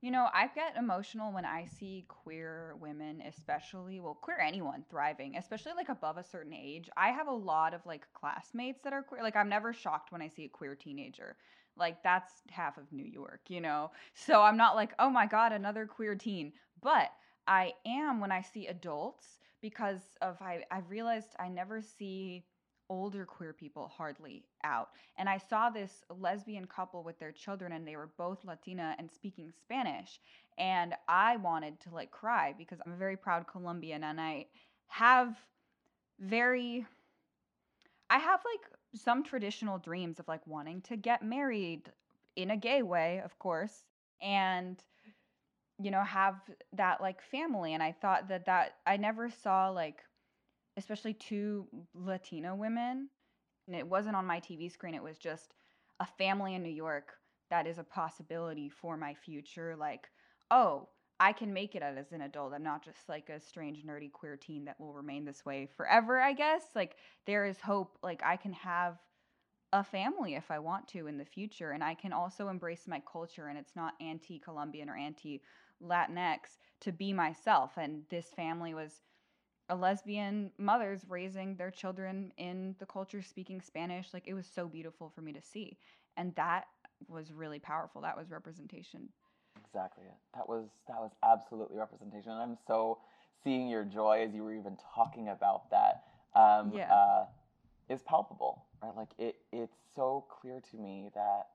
You 0.00 0.12
know, 0.12 0.28
I 0.32 0.46
get 0.54 0.76
emotional 0.76 1.32
when 1.32 1.44
I 1.44 1.64
see 1.64 2.04
queer 2.06 2.76
women, 2.80 3.20
especially, 3.26 3.98
well, 3.98 4.14
queer 4.14 4.38
anyone 4.38 4.84
thriving, 4.88 5.36
especially 5.36 5.72
like 5.76 5.88
above 5.88 6.18
a 6.18 6.24
certain 6.24 6.54
age. 6.54 6.88
I 6.96 7.08
have 7.08 7.26
a 7.26 7.32
lot 7.32 7.74
of 7.74 7.84
like 7.84 8.06
classmates 8.14 8.80
that 8.84 8.92
are 8.92 9.02
queer. 9.02 9.22
Like, 9.22 9.34
I'm 9.34 9.48
never 9.48 9.72
shocked 9.72 10.12
when 10.12 10.22
I 10.22 10.28
see 10.28 10.44
a 10.44 10.48
queer 10.48 10.76
teenager. 10.76 11.36
Like, 11.76 12.02
that's 12.04 12.32
half 12.50 12.78
of 12.78 12.92
New 12.92 13.04
York, 13.04 13.40
you 13.48 13.60
know? 13.60 13.90
So 14.14 14.40
I'm 14.40 14.56
not 14.56 14.76
like, 14.76 14.92
oh 15.00 15.10
my 15.10 15.26
God, 15.26 15.52
another 15.52 15.86
queer 15.86 16.14
teen. 16.14 16.52
But 16.82 17.10
I 17.46 17.74
am 17.86 18.20
when 18.20 18.32
I 18.32 18.42
see 18.42 18.66
adults 18.66 19.40
because 19.60 20.00
of 20.22 20.36
I 20.40 20.64
I 20.70 20.80
realized 20.88 21.34
I 21.38 21.48
never 21.48 21.82
see 21.82 22.44
older 22.90 23.26
queer 23.26 23.52
people 23.52 23.88
hardly 23.88 24.44
out. 24.64 24.88
And 25.18 25.28
I 25.28 25.38
saw 25.38 25.68
this 25.68 26.04
lesbian 26.08 26.66
couple 26.66 27.02
with 27.02 27.18
their 27.18 27.32
children 27.32 27.72
and 27.72 27.86
they 27.86 27.96
were 27.96 28.10
both 28.16 28.44
Latina 28.44 28.96
and 28.98 29.10
speaking 29.10 29.52
Spanish 29.62 30.20
and 30.56 30.94
I 31.08 31.36
wanted 31.36 31.80
to 31.80 31.90
like 31.90 32.10
cry 32.10 32.54
because 32.56 32.78
I'm 32.84 32.92
a 32.92 32.96
very 32.96 33.16
proud 33.16 33.46
Colombian 33.46 34.04
and 34.04 34.20
I 34.20 34.46
have 34.88 35.36
very 36.18 36.86
I 38.10 38.18
have 38.18 38.40
like 38.44 38.70
some 38.94 39.22
traditional 39.22 39.78
dreams 39.78 40.18
of 40.18 40.28
like 40.28 40.46
wanting 40.46 40.80
to 40.82 40.96
get 40.96 41.22
married 41.22 41.92
in 42.36 42.50
a 42.50 42.56
gay 42.56 42.82
way, 42.82 43.20
of 43.24 43.38
course, 43.38 43.84
and 44.22 44.82
you 45.80 45.90
know, 45.90 46.02
have 46.02 46.36
that 46.74 47.00
like 47.00 47.22
family 47.22 47.74
and 47.74 47.82
I 47.82 47.92
thought 47.92 48.28
that 48.28 48.46
that 48.46 48.74
I 48.86 48.96
never 48.96 49.30
saw 49.30 49.70
like 49.70 49.98
especially 50.76 51.14
two 51.14 51.66
Latina 51.94 52.54
women 52.54 53.08
and 53.66 53.76
it 53.76 53.86
wasn't 53.86 54.16
on 54.16 54.26
my 54.26 54.40
TV 54.40 54.70
screen, 54.70 54.94
it 54.94 55.02
was 55.02 55.18
just 55.18 55.54
a 56.00 56.06
family 56.06 56.54
in 56.54 56.62
New 56.62 56.70
York 56.70 57.14
that 57.50 57.66
is 57.66 57.78
a 57.78 57.84
possibility 57.84 58.68
for 58.68 58.96
my 58.96 59.14
future 59.14 59.74
like 59.76 60.08
oh, 60.50 60.88
I 61.20 61.32
can 61.32 61.52
make 61.52 61.74
it 61.74 61.82
as 61.82 62.12
an 62.12 62.22
adult. 62.22 62.52
I'm 62.52 62.62
not 62.62 62.84
just 62.84 63.08
like 63.08 63.28
a 63.28 63.40
strange, 63.40 63.84
nerdy, 63.84 64.10
queer 64.10 64.36
teen 64.36 64.64
that 64.66 64.78
will 64.78 64.92
remain 64.94 65.24
this 65.24 65.44
way 65.44 65.68
forever, 65.76 66.20
I 66.20 66.32
guess. 66.32 66.62
Like, 66.74 66.96
there 67.26 67.44
is 67.44 67.58
hope. 67.58 67.98
Like, 68.02 68.22
I 68.24 68.36
can 68.36 68.52
have 68.52 68.98
a 69.72 69.82
family 69.82 70.36
if 70.36 70.50
I 70.50 70.60
want 70.60 70.86
to 70.88 71.08
in 71.08 71.18
the 71.18 71.24
future. 71.24 71.72
And 71.72 71.82
I 71.82 71.94
can 71.94 72.12
also 72.12 72.48
embrace 72.48 72.86
my 72.86 73.02
culture, 73.10 73.48
and 73.48 73.58
it's 73.58 73.74
not 73.74 73.94
anti 74.00 74.38
Colombian 74.38 74.88
or 74.88 74.96
anti 74.96 75.42
Latinx 75.84 76.58
to 76.80 76.92
be 76.92 77.12
myself. 77.12 77.72
And 77.76 78.02
this 78.10 78.26
family 78.26 78.74
was 78.74 79.02
a 79.68 79.76
lesbian 79.76 80.50
mothers 80.58 81.02
raising 81.08 81.56
their 81.56 81.70
children 81.70 82.32
in 82.38 82.74
the 82.78 82.86
culture 82.86 83.22
speaking 83.22 83.60
Spanish. 83.60 84.14
Like, 84.14 84.26
it 84.26 84.34
was 84.34 84.46
so 84.46 84.66
beautiful 84.66 85.10
for 85.14 85.20
me 85.20 85.32
to 85.32 85.42
see. 85.42 85.78
And 86.16 86.34
that 86.36 86.64
was 87.06 87.32
really 87.32 87.58
powerful. 87.58 88.00
That 88.00 88.16
was 88.16 88.30
representation 88.30 89.08
exactly. 89.64 90.04
That 90.34 90.48
was 90.48 90.66
that 90.86 90.98
was 90.98 91.10
absolutely 91.22 91.76
representation, 91.76 92.32
and 92.32 92.40
I'm 92.40 92.58
so 92.66 92.98
seeing 93.42 93.68
your 93.68 93.84
joy 93.84 94.24
as 94.26 94.34
you 94.34 94.42
were 94.42 94.54
even 94.54 94.76
talking 94.94 95.28
about 95.28 95.70
that. 95.70 96.04
Um, 96.34 96.72
yeah. 96.74 96.92
Uh, 96.92 97.24
is 97.88 98.02
palpable, 98.02 98.66
right? 98.82 98.94
Like 98.94 99.08
it, 99.18 99.36
it's 99.50 99.76
so 99.96 100.26
clear 100.28 100.60
to 100.70 100.76
me 100.76 101.08
that 101.14 101.48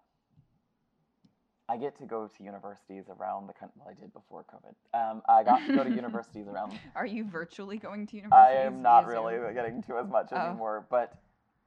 I 1.69 1.77
get 1.77 1.97
to 1.99 2.05
go 2.05 2.27
to 2.27 2.43
universities 2.43 3.05
around 3.09 3.47
the 3.47 3.53
country. 3.53 3.79
Well, 3.79 3.95
I 3.95 3.99
did 3.99 4.11
before 4.13 4.45
COVID. 4.53 5.11
Um, 5.11 5.21
I 5.29 5.43
got 5.43 5.65
to 5.65 5.75
go 5.75 5.83
to 5.83 5.89
universities 5.95 6.47
around. 6.47 6.77
Are 6.95 7.05
you 7.05 7.23
virtually 7.23 7.77
going 7.77 8.05
to 8.07 8.17
universities? 8.17 8.57
I 8.59 8.65
am 8.65 8.81
not 8.81 9.07
really 9.07 9.35
Zoom? 9.35 9.53
getting 9.53 9.83
to 9.83 9.97
as 9.97 10.09
much 10.09 10.27
oh. 10.31 10.37
anymore, 10.37 10.85
but 10.89 11.17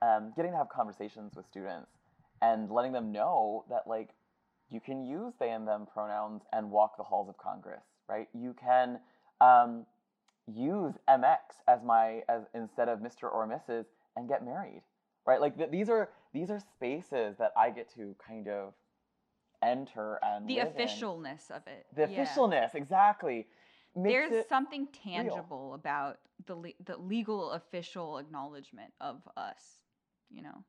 um, 0.03 0.33
getting 0.37 0.53
to 0.53 0.59
have 0.59 0.69
conversations 0.69 1.35
with 1.35 1.47
students 1.47 1.91
and 2.43 2.71
letting 2.71 2.93
them 2.93 3.11
know 3.13 3.65
that 3.71 3.87
like 3.87 4.11
you 4.71 4.81
can 4.81 5.05
use 5.05 5.33
they 5.39 5.51
and 5.51 5.67
them 5.67 5.87
pronouns 5.93 6.43
and 6.53 6.71
walk 6.71 6.97
the 6.97 7.03
halls 7.03 7.29
of 7.29 7.39
Congress, 7.39 7.85
right? 8.09 8.29
You 8.35 8.55
can 8.61 9.01
um, 9.41 9.87
use 10.47 10.95
MX 11.09 11.39
as 11.69 11.83
my 11.83 12.23
as 12.29 12.43
instead 12.55 12.89
of 12.89 13.01
Mr. 13.01 13.25
or 13.25 13.49
Mrs. 13.49 13.87
and 14.17 14.29
get 14.29 14.45
married, 14.45 14.83
right? 15.27 15.41
Like 15.41 15.57
th- 15.57 15.71
these 15.71 15.89
are 15.89 16.11
these 16.35 16.51
are 16.51 16.61
spaces 16.61 17.37
that 17.39 17.53
I 17.57 17.71
get 17.71 17.93
to 17.95 18.15
kind 18.27 18.49
of 18.49 18.75
enter 19.63 20.19
and 20.23 20.49
the 20.49 20.59
officialness 20.59 21.51
in. 21.51 21.57
of 21.57 21.63
it. 21.67 21.87
The 21.95 22.09
yeah. 22.11 22.25
officialness, 22.25 22.75
exactly. 22.75 23.47
There's 23.95 24.47
something 24.49 24.89
tangible 25.03 25.69
real. 25.69 25.75
about 25.75 26.19
the 26.47 26.55
le- 26.55 26.85
the 26.85 26.97
legal 26.97 27.53
official 27.53 28.19
acknowledgement 28.19 28.93
of 29.01 29.23
us, 29.37 29.81
you 30.31 30.43
know. 30.43 30.65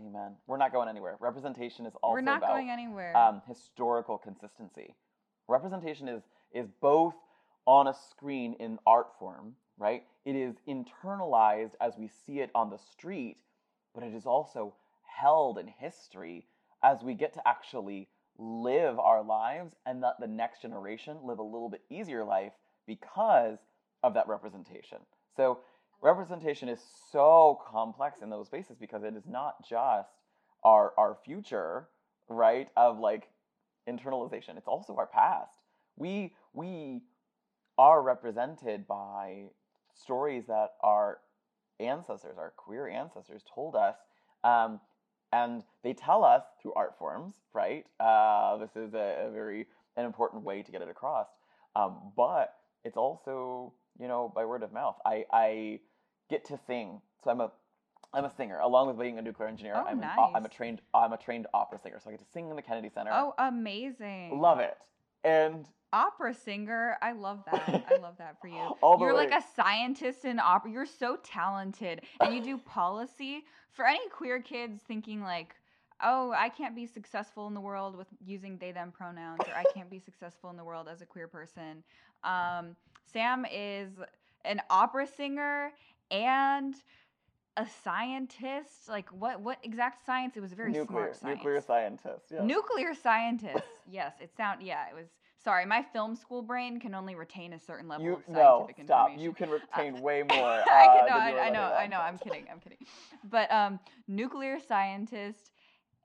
Amen. 0.00 0.34
We're 0.48 0.56
not 0.56 0.72
going 0.72 0.88
anywhere. 0.88 1.16
Representation 1.20 1.86
is 1.86 1.94
also 2.02 2.14
We're 2.14 2.20
not 2.20 2.38
about, 2.38 2.48
going 2.48 2.70
anywhere. 2.70 3.16
Um, 3.16 3.42
historical 3.46 4.18
consistency. 4.18 4.94
Representation 5.46 6.08
is 6.08 6.22
is 6.52 6.68
both 6.80 7.14
on 7.66 7.86
a 7.86 7.94
screen 8.10 8.54
in 8.58 8.78
art 8.86 9.08
form, 9.18 9.54
right? 9.78 10.04
It 10.24 10.36
is 10.36 10.56
internalized 10.68 11.72
as 11.80 11.96
we 11.96 12.08
see 12.08 12.40
it 12.40 12.50
on 12.54 12.70
the 12.70 12.78
street, 12.78 13.36
but 13.94 14.02
it 14.02 14.14
is 14.14 14.26
also 14.26 14.74
held 15.04 15.58
in 15.58 15.68
history 15.68 16.46
as 16.82 17.02
we 17.02 17.14
get 17.14 17.32
to 17.34 17.48
actually 17.48 18.08
live 18.38 18.98
our 18.98 19.22
lives 19.22 19.74
and 19.86 20.00
let 20.00 20.18
the 20.20 20.26
next 20.26 20.62
generation 20.62 21.18
live 21.22 21.38
a 21.38 21.42
little 21.42 21.68
bit 21.68 21.82
easier 21.90 22.24
life 22.24 22.52
because 22.86 23.58
of 24.02 24.14
that 24.14 24.28
representation. 24.28 24.98
So 25.36 25.60
representation 26.02 26.68
is 26.68 26.80
so 27.10 27.60
complex 27.66 28.20
in 28.22 28.30
those 28.30 28.46
spaces 28.46 28.76
because 28.78 29.02
it 29.02 29.14
is 29.16 29.26
not 29.26 29.66
just 29.68 30.10
our 30.62 30.92
our 30.96 31.16
future, 31.24 31.88
right? 32.28 32.68
Of 32.76 32.98
like 32.98 33.28
internalization. 33.88 34.56
It's 34.56 34.68
also 34.68 34.94
our 34.96 35.06
past. 35.06 35.58
We 35.96 36.34
we 36.52 37.02
are 37.78 38.02
represented 38.02 38.86
by 38.86 39.44
stories 39.94 40.46
that 40.46 40.74
our 40.82 41.18
ancestors, 41.80 42.36
our 42.38 42.52
queer 42.56 42.88
ancestors, 42.88 43.42
told 43.52 43.74
us, 43.74 43.96
um, 44.44 44.80
and 45.34 45.64
they 45.82 45.92
tell 45.92 46.24
us 46.24 46.44
through 46.62 46.72
art 46.74 46.94
forms, 46.96 47.34
right? 47.52 47.84
Uh, 47.98 48.56
this 48.58 48.70
is 48.76 48.94
a, 48.94 49.26
a, 49.26 49.30
very 49.32 49.66
an 49.96 50.04
important 50.04 50.44
way 50.44 50.62
to 50.62 50.70
get 50.70 50.80
it 50.80 50.88
across, 50.88 51.26
um, 51.74 52.12
but 52.16 52.54
it's 52.84 52.96
also 52.96 53.72
you 53.98 54.06
know 54.06 54.32
by 54.34 54.44
word 54.44 54.62
of 54.62 54.72
mouth. 54.72 54.96
I 55.04 55.24
I 55.32 55.80
get 56.30 56.44
to 56.46 56.58
sing. 56.66 57.00
So 57.22 57.30
I'm 57.30 57.40
a 57.40 57.50
I'm 58.12 58.24
a 58.24 58.30
singer, 58.36 58.60
along 58.60 58.86
with 58.86 58.98
being 58.98 59.18
a 59.18 59.22
nuclear 59.22 59.48
engineer. 59.48 59.74
Oh, 59.76 59.84
I'm, 59.84 59.98
nice. 59.98 60.16
an, 60.16 60.36
I'm 60.36 60.44
a 60.44 60.48
trained 60.48 60.80
I'm 60.94 61.12
a 61.12 61.18
trained 61.18 61.48
opera 61.52 61.80
singer, 61.82 61.98
so 62.02 62.10
I 62.10 62.12
get 62.12 62.20
to 62.24 62.32
sing 62.32 62.48
in 62.48 62.56
the 62.56 62.62
Kennedy 62.62 62.90
Center. 62.94 63.10
Oh, 63.12 63.34
amazing! 63.38 64.38
Love 64.40 64.60
it. 64.60 64.78
And 65.24 65.66
opera 65.92 66.34
singer, 66.34 66.96
I 67.00 67.12
love 67.12 67.44
that. 67.50 67.86
I 67.90 67.96
love 68.02 68.16
that 68.18 68.40
for 68.40 68.48
you. 68.48 68.74
You're 68.98 69.14
like 69.14 69.32
a 69.32 69.42
scientist 69.56 70.24
in 70.24 70.38
opera. 70.38 70.70
You're 70.70 70.86
so 70.86 71.16
talented, 71.22 72.02
and 72.20 72.34
you 72.34 72.42
do 72.42 72.58
policy 72.66 73.44
for 73.70 73.86
any 73.86 74.06
queer 74.10 74.40
kids 74.40 74.82
thinking 74.86 75.22
like, 75.22 75.54
oh, 76.02 76.32
I 76.36 76.48
can't 76.48 76.74
be 76.76 76.86
successful 76.86 77.46
in 77.46 77.54
the 77.54 77.60
world 77.60 77.96
with 77.96 78.08
using 78.24 78.58
they 78.58 78.72
them 78.72 78.92
pronouns, 78.92 79.40
or 79.46 79.54
I 79.54 79.64
can't 79.72 79.90
be 79.90 79.98
successful 79.98 80.50
in 80.50 80.56
the 80.56 80.64
world 80.64 80.88
as 80.88 81.00
a 81.00 81.06
queer 81.06 81.28
person. 81.28 81.82
Um, 82.22 82.76
Sam 83.10 83.46
is 83.50 83.90
an 84.44 84.60
opera 84.68 85.06
singer 85.06 85.70
and 86.10 86.74
a 87.56 87.66
scientist? 87.84 88.88
Like 88.88 89.08
what 89.10 89.40
what 89.40 89.58
exact 89.62 90.04
science? 90.04 90.36
It 90.36 90.40
was 90.40 90.52
a 90.52 90.54
very 90.54 90.72
nuclear, 90.72 90.86
smart 90.86 91.16
science. 91.16 91.36
nuclear 91.36 91.60
scientist 91.60 92.24
yeah. 92.32 92.44
nuclear 92.44 92.94
scientist. 92.94 93.64
Yes 93.90 94.14
it 94.20 94.30
sound 94.34 94.62
yeah 94.62 94.88
it 94.88 94.94
was 94.94 95.08
sorry 95.44 95.66
my 95.66 95.82
film 95.82 96.16
school 96.16 96.40
brain 96.40 96.80
can 96.80 96.94
only 96.94 97.14
retain 97.14 97.52
a 97.52 97.58
certain 97.58 97.86
level 97.86 98.06
you, 98.06 98.14
of 98.14 98.24
scientific 98.24 98.78
no, 98.78 98.84
stop. 98.84 99.10
information. 99.10 99.24
you 99.24 99.32
can 99.32 99.50
retain 99.50 99.96
uh, 99.96 100.00
way 100.08 100.22
more 100.22 100.38
uh, 100.38 100.64
I, 100.66 100.96
can, 100.98 101.06
no, 101.06 101.16
I, 101.16 101.46
I 101.46 101.50
know 101.50 101.62
i 101.62 101.86
know 101.86 101.98
i'm 101.98 102.16
kidding 102.16 102.46
i'm 102.50 102.60
kidding. 102.60 102.78
But 103.28 103.52
um 103.52 103.78
nuclear 104.08 104.58
scientist 104.58 105.52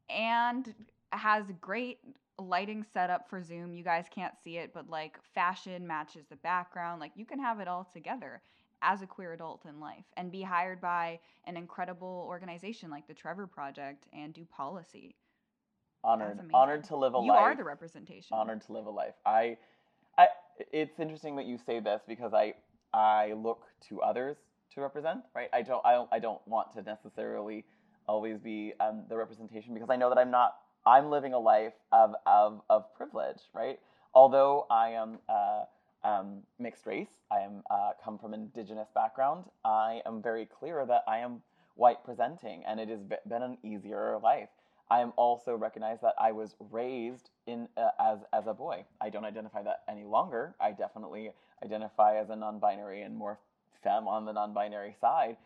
and 0.09 0.73
has 1.11 1.45
great 1.61 1.99
lighting 2.37 2.85
setup 2.93 3.29
for 3.29 3.41
zoom. 3.41 3.73
You 3.73 3.83
guys 3.83 4.05
can't 4.13 4.33
see 4.43 4.57
it 4.57 4.73
but 4.73 4.89
like 4.89 5.17
fashion 5.33 5.87
matches 5.87 6.25
the 6.29 6.37
background. 6.37 6.99
Like 6.99 7.11
you 7.15 7.25
can 7.25 7.39
have 7.39 7.59
it 7.59 7.67
all 7.67 7.87
together 7.91 8.41
as 8.81 9.01
a 9.01 9.07
queer 9.07 9.33
adult 9.33 9.65
in 9.65 9.79
life 9.79 10.05
and 10.17 10.31
be 10.31 10.41
hired 10.41 10.79
by 10.81 11.19
an 11.45 11.57
incredible 11.57 12.25
organization 12.27 12.89
like 12.89 13.07
the 13.07 13.13
Trevor 13.13 13.47
Project 13.47 14.05
and 14.13 14.33
do 14.33 14.45
policy. 14.45 15.15
Honored, 16.03 16.39
honored 16.53 16.83
to 16.85 16.95
live 16.95 17.13
a 17.13 17.17
you 17.17 17.27
life. 17.27 17.39
You 17.39 17.45
are 17.45 17.55
the 17.55 17.63
representation. 17.63 18.37
Honored 18.37 18.61
to 18.61 18.71
live 18.71 18.85
a 18.85 18.89
life. 18.89 19.15
I, 19.25 19.57
I. 20.17 20.27
It's 20.71 20.97
interesting 20.99 21.35
that 21.35 21.45
you 21.45 21.57
say 21.57 21.81
this 21.81 22.01
because 22.07 22.33
I, 22.33 22.53
I 22.93 23.33
look 23.33 23.65
to 23.89 24.01
others 24.01 24.37
to 24.75 24.81
represent. 24.81 25.21
Right. 25.35 25.49
I 25.51 25.61
don't. 25.61 25.85
I 25.85 25.93
don't. 25.93 26.09
I 26.13 26.19
don't 26.19 26.45
want 26.47 26.73
to 26.75 26.81
necessarily 26.83 27.65
always 28.07 28.39
be 28.39 28.73
um, 28.79 29.03
the 29.09 29.17
representation 29.17 29.73
because 29.73 29.89
I 29.89 29.97
know 29.97 30.07
that 30.07 30.17
I'm 30.17 30.31
not. 30.31 30.55
I'm 30.85 31.09
living 31.09 31.33
a 31.33 31.39
life 31.39 31.73
of 31.91 32.15
of 32.25 32.61
of 32.69 32.93
privilege. 32.95 33.41
Right. 33.53 33.79
Although 34.13 34.67
I 34.71 34.91
am. 34.91 35.19
Uh, 35.27 35.65
um, 36.03 36.39
mixed 36.59 36.85
race. 36.85 37.09
I 37.31 37.39
am 37.39 37.63
uh, 37.69 37.91
come 38.03 38.17
from 38.17 38.33
an 38.33 38.41
indigenous 38.41 38.89
background. 38.93 39.45
I 39.65 40.01
am 40.05 40.21
very 40.21 40.45
clear 40.45 40.85
that 40.85 41.03
I 41.07 41.19
am 41.19 41.41
white 41.75 42.03
presenting, 42.03 42.63
and 42.65 42.79
it 42.79 42.89
has 42.89 43.01
been 43.27 43.43
an 43.43 43.57
easier 43.63 44.19
life. 44.21 44.49
I 44.91 45.01
am 45.01 45.13
also 45.17 45.55
recognized 45.55 46.01
that 46.01 46.15
I 46.19 46.31
was 46.31 46.55
raised 46.71 47.29
in 47.45 47.67
uh, 47.77 47.89
as 47.99 48.19
as 48.33 48.47
a 48.47 48.53
boy. 48.53 48.85
I 48.99 49.09
don't 49.09 49.25
identify 49.25 49.61
that 49.63 49.83
any 49.87 50.03
longer. 50.03 50.55
I 50.59 50.71
definitely 50.71 51.31
identify 51.63 52.17
as 52.17 52.29
a 52.29 52.35
non-binary 52.35 53.03
and 53.03 53.15
more 53.15 53.39
femme 53.83 54.07
on 54.07 54.25
the 54.25 54.33
non-binary 54.33 54.95
side. 54.99 55.37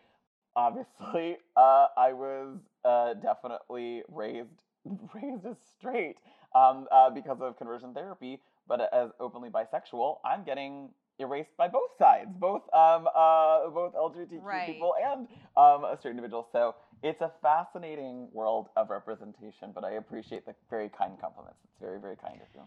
Obviously, 0.56 1.36
uh, 1.56 1.88
I 1.96 2.12
was 2.12 2.58
uh, 2.84 3.14
definitely 3.14 4.02
raised 4.08 4.62
raised 5.14 5.44
as 5.46 5.56
straight 5.76 6.16
um, 6.54 6.86
uh, 6.90 7.10
because 7.10 7.40
of 7.40 7.58
conversion 7.58 7.92
therapy, 7.92 8.40
but 8.68 8.80
as 8.92 9.10
openly 9.20 9.50
bisexual, 9.50 10.18
I'm 10.24 10.44
getting 10.44 10.90
erased 11.18 11.56
by 11.56 11.68
both 11.68 11.90
sides, 11.98 12.30
both 12.38 12.62
um, 12.74 13.06
uh, 13.14 13.68
both 13.70 13.94
LGBTQ 13.94 14.42
Right. 14.42 14.66
people 14.66 14.94
and 15.02 15.28
um, 15.56 15.84
straight 15.98 16.10
individuals. 16.10 16.46
So 16.52 16.74
it's 17.02 17.20
a 17.20 17.30
fascinating 17.40 18.28
world 18.32 18.68
of 18.76 18.90
representation. 18.90 19.70
But 19.74 19.84
I 19.84 19.92
appreciate 19.92 20.44
the 20.46 20.54
very 20.68 20.88
kind 20.88 21.12
compliments. 21.20 21.58
It's 21.64 21.80
very 21.80 22.00
very 22.00 22.16
kind 22.16 22.40
of 22.40 22.48
you. 22.54 22.62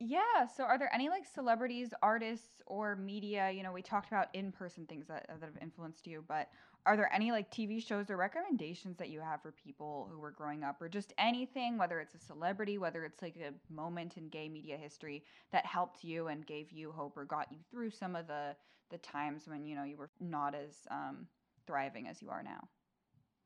Yeah. 0.00 0.46
So, 0.46 0.62
are 0.62 0.78
there 0.78 0.94
any 0.94 1.08
like 1.08 1.26
celebrities, 1.26 1.92
artists, 2.02 2.62
or 2.66 2.94
media? 2.94 3.50
You 3.50 3.64
know, 3.64 3.72
we 3.72 3.82
talked 3.82 4.08
about 4.08 4.28
in 4.32 4.52
person 4.52 4.86
things 4.86 5.08
that, 5.08 5.26
that 5.28 5.44
have 5.46 5.60
influenced 5.60 6.06
you, 6.06 6.24
but 6.26 6.50
are 6.86 6.96
there 6.96 7.12
any 7.12 7.32
like 7.32 7.50
TV 7.50 7.80
shows 7.80 8.08
or 8.08 8.16
recommendations 8.16 8.96
that 8.98 9.08
you 9.08 9.20
have 9.20 9.42
for 9.42 9.50
people 9.50 10.08
who 10.10 10.20
were 10.20 10.30
growing 10.30 10.62
up, 10.62 10.80
or 10.80 10.88
just 10.88 11.12
anything, 11.18 11.78
whether 11.78 11.98
it's 12.00 12.14
a 12.14 12.18
celebrity, 12.18 12.78
whether 12.78 13.04
it's 13.04 13.22
like 13.22 13.36
a 13.36 13.52
moment 13.72 14.16
in 14.16 14.28
gay 14.28 14.48
media 14.48 14.76
history 14.76 15.24
that 15.50 15.66
helped 15.66 16.04
you 16.04 16.28
and 16.28 16.46
gave 16.46 16.70
you 16.70 16.92
hope 16.92 17.16
or 17.16 17.24
got 17.24 17.50
you 17.50 17.58
through 17.70 17.90
some 17.90 18.14
of 18.14 18.28
the 18.28 18.54
the 18.90 18.98
times 18.98 19.48
when 19.48 19.64
you 19.66 19.74
know 19.74 19.84
you 19.84 19.96
were 19.96 20.10
not 20.20 20.54
as 20.54 20.86
um, 20.92 21.26
thriving 21.66 22.06
as 22.06 22.22
you 22.22 22.30
are 22.30 22.42
now? 22.42 22.68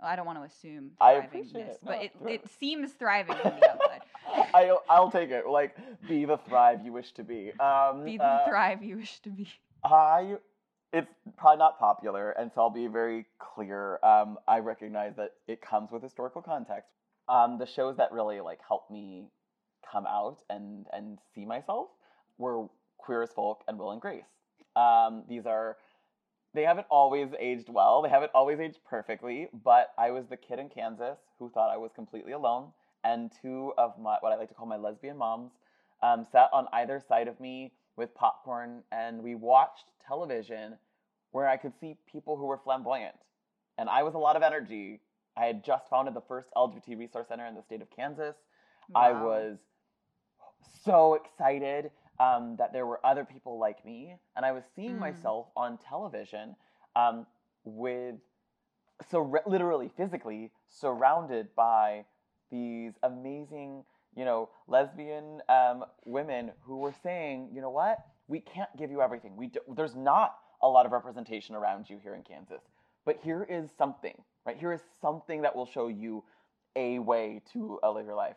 I 0.03 0.17
don't 0.17 0.27
want 0.27 0.39
to 0.39 0.45
assume 0.45 0.93
I 1.01 1.13
appreciate 1.13 1.67
it. 1.67 1.79
but 1.83 2.03
it, 2.03 2.13
it 2.27 2.51
seems 2.59 2.93
thriving 2.93 3.37
from 3.37 3.55
the 3.61 3.71
outside. 3.71 4.01
I, 4.55 4.77
I'll 4.89 5.11
take 5.11 5.31
it. 5.31 5.47
Like, 5.47 5.77
be 6.09 6.25
the 6.25 6.39
thrive 6.39 6.85
you 6.85 6.93
wish 6.93 7.13
to 7.13 7.25
be. 7.25 7.53
Um, 7.61 8.05
Be 8.05 8.17
the 8.17 8.25
uh, 8.25 8.49
thrive 8.49 8.83
you 8.83 8.97
wish 8.97 9.19
to 9.21 9.31
be. 9.31 9.49
I, 9.85 10.37
it's 10.93 11.11
probably 11.37 11.59
not 11.59 11.79
popular, 11.79 12.31
and 12.33 12.51
so 12.55 12.63
I'll 12.63 12.71
be 12.71 12.87
very 12.87 13.27
clear. 13.39 13.99
Um, 14.03 14.39
I 14.47 14.59
recognize 14.59 15.17
that 15.17 15.35
it 15.49 15.61
comes 15.61 15.91
with 15.91 16.03
historical 16.03 16.43
context. 16.43 16.91
Um, 17.29 17.59
the 17.59 17.67
shows 17.67 17.97
that 17.97 18.13
really 18.13 18.41
like 18.41 18.61
helped 18.67 18.91
me 18.91 19.29
come 19.91 20.07
out 20.07 20.39
and 20.51 20.87
and 20.93 21.19
see 21.35 21.45
myself 21.45 21.89
were 22.39 22.67
Queer 22.99 23.23
as 23.23 23.31
Folk 23.33 23.63
and 23.69 23.79
Will 23.79 23.91
and 23.91 24.01
Grace. 24.01 24.25
Um, 24.77 25.25
these 25.29 25.47
are 25.47 25.77
they 26.55 26.63
haven't 26.63 26.87
always 26.91 27.29
aged 27.39 27.69
well. 27.69 28.03
They 28.03 28.09
haven't 28.09 28.33
always 28.35 28.61
aged 28.61 28.79
perfectly, 28.89 29.49
but 29.65 29.93
I 29.99 30.11
was 30.11 30.27
the 30.27 30.37
kid 30.37 30.59
in 30.59 30.69
Kansas 30.69 31.19
who 31.39 31.51
thought 31.51 31.71
I 31.71 31.77
was 31.77 31.91
completely 31.95 32.33
alone, 32.33 32.69
and 33.05 33.33
two 33.41 33.73
of 33.79 33.99
my 33.99 34.19
what 34.21 34.33
I 34.33 34.37
like 34.37 34.49
to 34.49 34.55
call 34.55 34.67
my 34.67 34.77
lesbian 34.77 35.17
moms 35.17 35.53
um, 36.03 36.27
sat 36.31 36.51
on 36.53 36.67
either 36.73 37.01
side 37.01 37.29
of 37.29 37.41
me 37.41 37.73
with 37.97 38.15
popcorn, 38.15 38.83
and 38.93 39.23
we 39.23 39.35
watched 39.35 39.85
television 40.07 40.77
where 41.31 41.49
I 41.49 41.57
could 41.57 41.73
see 41.81 41.97
people 42.11 42.37
who 42.37 42.45
were 42.45 42.59
flamboyant, 42.59 43.17
and 43.79 43.89
I 43.89 44.03
was 44.03 44.15
a 44.15 44.19
lot 44.19 44.37
of 44.37 44.43
energy. 44.43 45.01
I 45.37 45.47
had 45.47 45.65
just 45.65 45.89
founded 45.89 46.13
the 46.15 46.21
first 46.21 46.49
LGBT 46.57 46.99
resource 46.99 47.29
center 47.29 47.47
in 47.47 47.55
the 47.55 47.63
state 47.63 47.81
of 47.81 47.89
Kansas. 47.91 48.37
I 48.95 49.13
was 49.13 49.59
so 50.85 51.15
excited 51.15 51.91
um, 52.21 52.57
that 52.59 52.73
there 52.73 52.87
were 52.87 53.01
other 53.05 53.25
people 53.25 53.59
like 53.59 53.85
me, 53.85 54.15
and 54.37 54.45
I 54.47 54.53
was 54.53 54.65
seeing 54.77 54.97
Mm. 54.97 55.01
myself 55.01 55.49
on 55.57 55.79
television 55.79 56.57
um, 56.97 57.27
with 57.65 58.17
so 59.11 59.21
re- 59.21 59.41
literally, 59.47 59.89
physically 59.97 60.51
surrounded 60.69 61.55
by 61.57 62.05
these 62.51 62.93
amazing, 63.03 63.85
you 64.15 64.25
know, 64.25 64.49
lesbian 64.69 65.43
um, 65.49 65.85
women 66.05 66.53
who 66.63 66.79
were 66.79 66.93
saying, 67.03 67.51
you 67.53 67.61
know 67.61 67.71
what, 67.71 68.07
we 68.29 68.41
can't 68.41 68.75
give 68.77 68.91
you 68.91 69.03
everything. 69.03 69.37
We 69.37 69.49
do- 69.49 69.61
there's 69.75 69.97
not 69.97 70.39
a 70.63 70.69
lot 70.69 70.87
of 70.87 70.93
representation 70.93 71.55
around 71.57 71.91
you 71.91 71.99
here 71.99 72.15
in 72.15 72.23
Kansas, 72.23 72.63
but 73.05 73.19
here 73.23 73.45
is 73.49 73.71
something, 73.77 74.23
right? 74.47 74.57
Here 74.57 74.73
is 74.73 74.83
something 75.01 75.43
that 75.43 75.57
will 75.57 75.67
show 75.67 75.89
you 75.89 76.25
a 76.77 76.99
way 77.01 77.43
to 77.53 77.79
uh, 77.83 77.91
live 77.93 78.07
your 78.07 78.15
life 78.15 78.37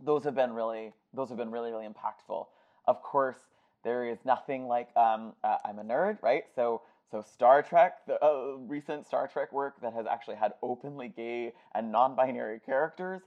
those 0.00 0.24
have 0.24 0.34
been 0.34 0.52
really 0.52 0.92
those 1.14 1.28
have 1.28 1.38
been 1.38 1.50
really 1.50 1.70
really 1.70 1.86
impactful 1.86 2.46
of 2.86 3.02
course 3.02 3.38
there 3.84 4.04
is 4.04 4.18
nothing 4.24 4.66
like 4.66 4.94
um, 4.96 5.32
uh, 5.44 5.58
i'm 5.64 5.78
a 5.78 5.84
nerd 5.84 6.20
right 6.22 6.44
so 6.54 6.82
so 7.10 7.20
star 7.20 7.62
trek 7.62 8.04
the 8.06 8.22
uh, 8.24 8.56
recent 8.66 9.06
star 9.06 9.26
trek 9.28 9.52
work 9.52 9.80
that 9.80 9.92
has 9.92 10.06
actually 10.06 10.36
had 10.36 10.52
openly 10.62 11.08
gay 11.08 11.52
and 11.74 11.90
non-binary 11.92 12.60
characters 12.64 13.22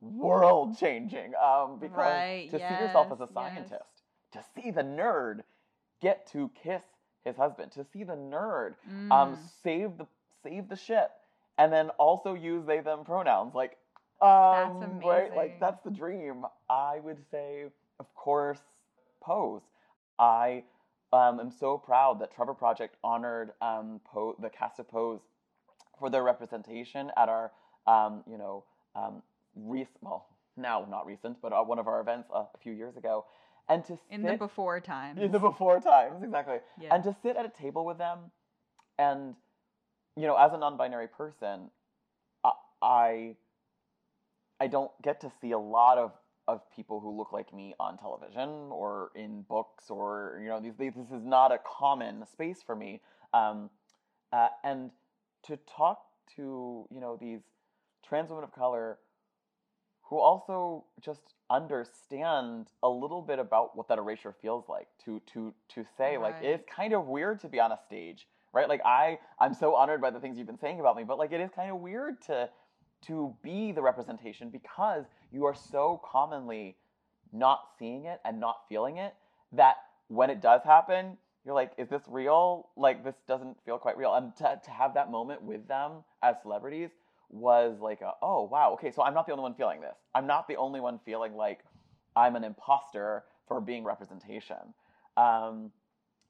world 0.00 0.76
changing 0.76 1.32
um, 1.42 1.78
because 1.78 2.24
Right, 2.24 2.50
to 2.50 2.58
see 2.60 2.74
yourself 2.74 3.08
as 3.12 3.20
yes, 3.20 3.20
a 3.20 3.28
yes. 3.28 3.34
scientist 3.34 4.02
to 4.32 4.42
see 4.54 4.70
the 4.70 4.82
nerd 4.82 5.40
get 6.00 6.26
to 6.26 6.50
kiss 6.62 6.82
his 7.24 7.36
husband 7.36 7.72
to 7.72 7.84
see 7.84 8.04
the 8.04 8.14
nerd 8.14 8.74
um, 9.10 9.34
Mm. 9.34 9.48
save 9.62 9.96
the 9.98 10.06
save 10.42 10.68
the 10.68 10.76
ship 10.76 11.10
and 11.58 11.72
then 11.72 11.90
also 11.90 12.34
use 12.34 12.64
they 12.66 12.80
them 12.80 13.04
pronouns 13.04 13.54
like 13.54 13.76
um, 14.20 15.00
right 15.02 15.34
like 15.34 15.58
that's 15.58 15.82
the 15.82 15.90
dream 15.90 16.44
i 16.68 16.98
would 17.00 17.18
say 17.30 17.66
of 18.00 18.12
course 18.14 18.60
pose 19.22 19.62
i 20.18 20.62
um, 21.12 21.40
am 21.40 21.50
so 21.50 21.78
proud 21.78 22.20
that 22.20 22.34
trevor 22.34 22.54
project 22.54 22.96
honored 23.04 23.52
um, 23.62 24.00
po- 24.04 24.36
the 24.40 24.50
cast 24.50 24.78
of 24.78 24.88
pose 24.88 25.20
for 25.98 26.10
their 26.10 26.22
representation 26.22 27.10
at 27.16 27.28
our 27.28 27.52
um, 27.86 28.22
you 28.28 28.38
know 28.38 28.64
um, 28.94 29.22
rec- 29.54 29.88
well 30.00 30.26
now 30.56 30.86
not 30.90 31.06
recent 31.06 31.40
but 31.40 31.52
uh, 31.52 31.62
one 31.62 31.78
of 31.78 31.86
our 31.86 32.00
events 32.00 32.28
uh, 32.34 32.44
a 32.54 32.58
few 32.62 32.72
years 32.72 32.96
ago 32.96 33.24
and 33.68 33.84
to 33.84 33.98
in 34.10 34.22
the 34.22 34.36
before 34.36 34.80
times. 34.80 35.20
in 35.20 35.30
the 35.32 35.38
before 35.38 35.80
times 35.80 36.22
exactly 36.22 36.58
Yeah. 36.80 36.94
and 36.94 37.04
to 37.04 37.14
sit 37.22 37.36
at 37.36 37.44
a 37.44 37.48
table 37.50 37.84
with 37.84 37.98
them 37.98 38.30
and 38.98 39.34
you 40.16 40.26
know 40.26 40.36
as 40.36 40.52
a 40.52 40.58
non-binary 40.58 41.08
person 41.08 41.70
I, 42.44 42.52
I 42.82 43.36
i 44.60 44.66
don't 44.66 44.90
get 45.02 45.20
to 45.22 45.30
see 45.40 45.52
a 45.52 45.58
lot 45.58 45.98
of 45.98 46.12
of 46.48 46.60
people 46.74 47.00
who 47.00 47.16
look 47.16 47.32
like 47.32 47.52
me 47.52 47.74
on 47.80 47.98
television 47.98 48.48
or 48.70 49.10
in 49.14 49.42
books 49.42 49.90
or 49.90 50.38
you 50.42 50.48
know 50.48 50.60
these, 50.60 50.74
these 50.78 50.92
this 50.94 51.10
is 51.10 51.24
not 51.24 51.52
a 51.52 51.58
common 51.58 52.24
space 52.26 52.62
for 52.64 52.76
me. 52.76 53.00
Um, 53.34 53.70
uh, 54.32 54.48
and 54.64 54.90
to 55.44 55.58
talk 55.76 56.02
to 56.36 56.86
you 56.90 57.00
know 57.00 57.16
these 57.20 57.40
trans 58.06 58.30
women 58.30 58.44
of 58.44 58.52
color 58.52 58.98
who 60.02 60.18
also 60.18 60.84
just 61.00 61.34
understand 61.50 62.68
a 62.82 62.88
little 62.88 63.22
bit 63.22 63.38
about 63.38 63.76
what 63.76 63.88
that 63.88 63.98
erasure 63.98 64.34
feels 64.40 64.68
like 64.68 64.88
to 65.04 65.20
to 65.32 65.52
to 65.68 65.84
say 65.96 66.18
like 66.18 66.36
it's 66.42 66.64
kind 66.74 66.92
of 66.92 67.06
weird 67.06 67.40
to 67.40 67.48
be 67.48 67.60
on 67.60 67.72
a 67.72 67.78
stage 67.86 68.26
right? 68.52 68.68
Like 68.68 68.80
i 68.84 69.18
i'm 69.38 69.54
so 69.54 69.74
honored 69.74 70.00
by 70.00 70.10
the 70.10 70.18
things 70.18 70.38
you've 70.38 70.46
been 70.46 70.58
saying 70.58 70.80
about 70.80 70.96
me 70.96 71.04
but 71.04 71.18
like 71.18 71.32
it 71.32 71.40
is 71.40 71.50
kind 71.54 71.70
of 71.70 71.78
weird 71.78 72.20
to 72.22 72.48
to 73.06 73.34
be 73.42 73.72
the 73.72 73.82
representation 73.82 74.50
because 74.50 75.04
you 75.32 75.44
are 75.44 75.54
so 75.54 76.00
commonly 76.04 76.76
not 77.32 77.68
seeing 77.78 78.06
it 78.06 78.20
and 78.24 78.40
not 78.40 78.60
feeling 78.68 78.96
it 78.96 79.14
that 79.52 79.76
when 80.08 80.30
it 80.30 80.40
does 80.40 80.62
happen 80.64 81.16
you're 81.46 81.54
like 81.54 81.70
is 81.78 81.88
this 81.88 82.02
real? 82.08 82.68
Like 82.76 83.04
this 83.04 83.14
doesn't 83.28 83.56
feel 83.64 83.78
quite 83.78 83.96
real. 83.96 84.14
And 84.14 84.34
to, 84.36 84.60
to 84.62 84.70
have 84.70 84.94
that 84.94 85.10
moment 85.10 85.42
with 85.42 85.66
them 85.68 86.04
as 86.22 86.34
celebrities 86.42 86.90
was 87.30 87.78
like 87.80 88.02
a, 88.02 88.12
oh 88.22 88.44
wow 88.44 88.72
okay 88.74 88.92
so 88.92 89.02
i'm 89.02 89.12
not 89.12 89.26
the 89.26 89.32
only 89.32 89.42
one 89.42 89.54
feeling 89.54 89.80
this. 89.80 89.96
I'm 90.14 90.26
not 90.26 90.46
the 90.48 90.56
only 90.56 90.80
one 90.80 91.00
feeling 91.04 91.34
like 91.34 91.60
i'm 92.14 92.36
an 92.36 92.44
imposter 92.44 93.24
for 93.48 93.60
being 93.60 93.84
representation. 93.84 94.74
Um, 95.16 95.70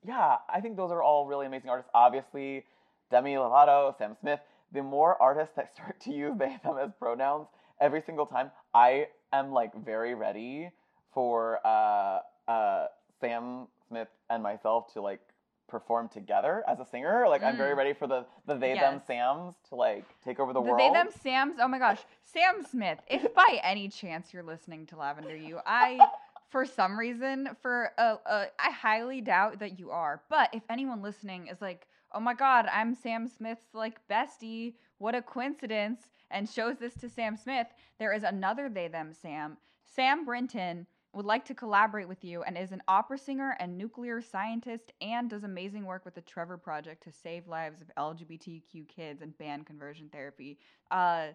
yeah 0.07 0.37
i 0.53 0.61
think 0.61 0.77
those 0.77 0.91
are 0.91 1.03
all 1.03 1.27
really 1.27 1.47
amazing 1.47 1.71
artists. 1.71 1.91
Obviously 1.95 2.65
demi 3.11 3.35
lovato 3.35 3.97
sam 3.97 4.17
smith 4.21 4.41
the 4.77 4.83
more 4.83 5.21
artists 5.21 5.57
that 5.57 5.73
start 5.75 5.99
to 6.01 6.13
use 6.13 6.37
they 6.39 6.57
them 6.63 6.77
as 6.79 6.91
pronouns 6.99 7.49
every 7.81 8.01
single 8.01 8.27
time 8.27 8.51
i 8.75 9.07
am 9.33 9.53
like 9.53 9.75
very 9.85 10.15
ready 10.15 10.71
for 11.13 11.59
uh, 11.67 12.21
uh, 12.49 12.87
sam 13.21 13.67
smith 13.89 14.09
and 14.31 14.43
myself 14.43 14.93
to 14.93 15.01
like 15.01 15.21
perform 15.69 16.09
together 16.09 16.63
as 16.69 16.79
a 16.79 16.87
singer 16.87 17.27
like 17.29 17.43
i'm 17.43 17.57
very 17.57 17.75
Mm. 17.75 17.79
ready 17.79 17.93
for 17.93 18.07
the 18.07 18.25
the 18.47 18.55
they 18.55 18.75
them 18.75 19.01
sams 19.07 19.55
to 19.69 19.75
like 19.75 20.05
take 20.25 20.39
over 20.39 20.53
the, 20.53 20.61
The 20.61 20.67
world 20.71 20.95
they 20.95 20.99
them 20.99 21.09
Sam's. 21.23 21.57
Oh 21.61 21.69
my 21.69 21.79
gosh, 21.79 21.99
Sam 22.25 22.65
Smith. 22.71 22.99
If 23.09 23.35
by 23.35 23.61
any 23.65 23.89
chance 23.89 24.33
you're 24.33 24.45
listening 24.45 24.87
to 24.87 24.97
Lavender 24.97 25.37
You, 25.37 25.59
I 25.67 26.11
for 26.51 26.65
some 26.65 26.97
reason 26.99 27.51
for 27.63 27.91
uh, 27.99 28.17
uh, 28.25 28.47
I 28.59 28.71
highly 28.71 29.21
doubt 29.21 29.59
that 29.59 29.79
you 29.79 29.91
are. 29.91 30.23
But 30.31 30.51
if 30.53 30.63
anyone 30.71 31.03
listening 31.03 31.49
is 31.49 31.61
like, 31.61 31.89
oh 32.13 32.21
my 32.21 32.35
god, 32.35 32.67
I'm 32.73 32.95
Sam 32.95 33.29
Smith's 33.29 33.75
like 33.75 34.07
bestie. 34.09 34.75
What 34.99 35.15
a 35.15 35.23
coincidence! 35.23 36.09
And 36.31 36.49
shows 36.49 36.79
this 36.79 36.95
to 36.95 37.09
Sam 37.09 37.37
Smith. 37.37 37.69
There 37.99 38.13
is 38.13 38.23
another 38.23 38.69
they 38.69 38.89
them 38.89 39.13
Sam. 39.13 39.57
Sam 39.85 40.25
Brinton 40.25 40.87
would 41.13 41.25
like 41.25 41.47
to 41.47 41.55
collaborate 41.55 42.09
with 42.09 42.23
you 42.25 42.43
and 42.43 42.59
is 42.59 42.73
an 42.73 42.83
opera 42.89 43.17
singer 43.17 43.57
and 43.59 43.79
nuclear 43.79 44.21
scientist 44.21 44.93
and 45.01 45.31
does 45.31 45.45
amazing 45.45 45.87
work 45.87 46.05
with 46.05 46.15
the 46.15 46.21
Trevor 46.21 46.59
Project 46.59 47.03
to 47.05 47.13
save 47.13 47.49
lives 47.49 47.81
of 47.81 47.91
LGBTQ 47.97 48.87
kids 48.89 49.23
and 49.23 49.37
ban 49.39 49.65
conversion 49.65 50.11
therapy. 50.13 50.59
Uh, 50.91 51.29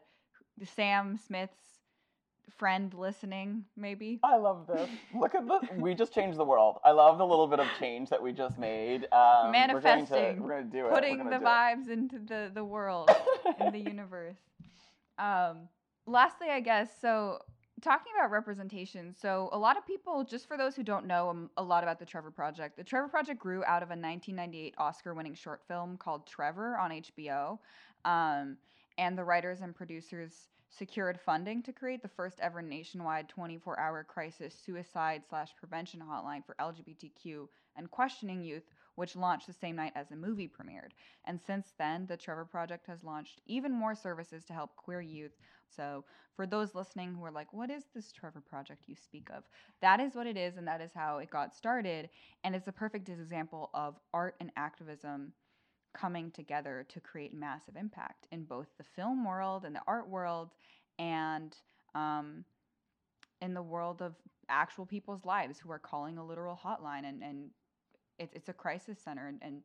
Sam 0.75 1.17
Smith's 1.17 1.80
friend 2.57 2.93
listening, 2.93 3.65
maybe. 3.75 4.19
I 4.23 4.37
love 4.37 4.67
this. 4.67 4.89
Look 5.15 5.35
at 5.35 5.47
this. 5.47 5.69
We 5.77 5.93
just 5.93 6.13
changed 6.13 6.37
the 6.37 6.45
world. 6.45 6.79
I 6.85 6.91
love 6.91 7.17
the 7.17 7.25
little 7.25 7.47
bit 7.47 7.59
of 7.59 7.67
change 7.79 8.09
that 8.09 8.21
we 8.21 8.31
just 8.31 8.57
made. 8.57 9.07
Um, 9.11 9.51
Manifesting, 9.51 10.41
We're 10.41 10.49
going 10.49 10.69
to 10.69 10.77
do 10.77 10.85
it. 10.87 10.93
Putting 10.93 11.29
the 11.29 11.37
vibes 11.37 11.89
into 11.89 12.19
the, 12.19 12.51
the 12.53 12.63
world, 12.63 13.09
it. 13.45 13.55
in 13.59 13.71
the 13.73 13.79
universe. 13.89 14.37
Um, 15.17 15.69
lastly, 16.05 16.49
I 16.49 16.59
guess, 16.59 16.89
so 16.99 17.39
talking 17.81 18.13
about 18.17 18.31
representation, 18.31 19.13
so 19.19 19.49
a 19.51 19.57
lot 19.57 19.77
of 19.77 19.85
people, 19.85 20.23
just 20.23 20.47
for 20.47 20.57
those 20.57 20.75
who 20.75 20.83
don't 20.83 21.05
know 21.05 21.29
um, 21.29 21.49
a 21.57 21.63
lot 21.63 21.83
about 21.83 21.99
the 21.99 22.05
Trevor 22.05 22.31
Project, 22.31 22.77
the 22.77 22.83
Trevor 22.83 23.07
Project 23.07 23.39
grew 23.39 23.63
out 23.65 23.83
of 23.83 23.89
a 23.89 23.97
1998 23.97 24.75
Oscar 24.77 25.13
winning 25.13 25.33
short 25.33 25.61
film 25.67 25.97
called 25.97 26.27
Trevor 26.27 26.77
on 26.77 26.91
HBO. 26.91 27.57
Um, 28.05 28.57
and 28.97 29.17
the 29.17 29.23
writers 29.23 29.61
and 29.61 29.75
producers 29.75 30.47
secured 30.69 31.19
funding 31.19 31.61
to 31.63 31.73
create 31.73 32.01
the 32.01 32.07
first 32.07 32.39
ever 32.39 32.61
nationwide 32.61 33.27
24 33.27 33.79
hour 33.79 34.03
crisis 34.03 34.55
suicide 34.65 35.21
slash 35.27 35.49
prevention 35.59 35.99
hotline 35.99 36.45
for 36.45 36.55
LGBTQ 36.59 37.47
and 37.75 37.91
questioning 37.91 38.41
youth 38.41 38.63
which 38.95 39.15
launched 39.15 39.47
the 39.47 39.53
same 39.53 39.75
night 39.75 39.93
as 39.95 40.09
the 40.09 40.15
movie 40.15 40.49
premiered. 40.49 40.91
And 41.25 41.39
since 41.41 41.73
then, 41.77 42.05
the 42.07 42.17
Trevor 42.17 42.45
Project 42.45 42.87
has 42.87 43.03
launched 43.03 43.41
even 43.45 43.71
more 43.71 43.95
services 43.95 44.43
to 44.45 44.53
help 44.53 44.75
queer 44.75 45.01
youth. 45.01 45.31
So, 45.75 46.03
for 46.35 46.45
those 46.45 46.75
listening 46.75 47.13
who 47.13 47.23
are 47.23 47.31
like, 47.31 47.53
what 47.53 47.69
is 47.69 47.85
this 47.93 48.11
Trevor 48.11 48.41
Project 48.41 48.83
you 48.87 48.95
speak 48.95 49.29
of? 49.35 49.43
That 49.81 49.99
is 49.99 50.15
what 50.15 50.27
it 50.27 50.37
is, 50.37 50.57
and 50.57 50.67
that 50.67 50.81
is 50.81 50.91
how 50.93 51.17
it 51.17 51.29
got 51.29 51.55
started. 51.55 52.09
And 52.43 52.55
it's 52.55 52.67
a 52.67 52.73
perfect 52.73 53.09
example 53.09 53.69
of 53.73 53.95
art 54.13 54.35
and 54.39 54.51
activism 54.57 55.33
coming 55.93 56.31
together 56.31 56.85
to 56.89 56.99
create 56.99 57.33
massive 57.33 57.75
impact 57.75 58.27
in 58.31 58.43
both 58.43 58.67
the 58.77 58.83
film 58.95 59.25
world 59.25 59.65
and 59.65 59.75
the 59.75 59.81
art 59.87 60.07
world 60.07 60.51
and 60.99 61.55
um, 61.95 62.45
in 63.41 63.53
the 63.53 63.61
world 63.61 64.01
of 64.01 64.15
actual 64.49 64.85
people's 64.85 65.25
lives 65.25 65.59
who 65.59 65.71
are 65.71 65.79
calling 65.79 66.17
a 66.17 66.25
literal 66.25 66.59
hotline 66.63 67.07
and, 67.07 67.23
and 67.23 67.49
it's 68.21 68.33
it's 68.35 68.49
a 68.49 68.53
crisis 68.53 68.99
center, 69.03 69.27
and, 69.27 69.39
and 69.41 69.61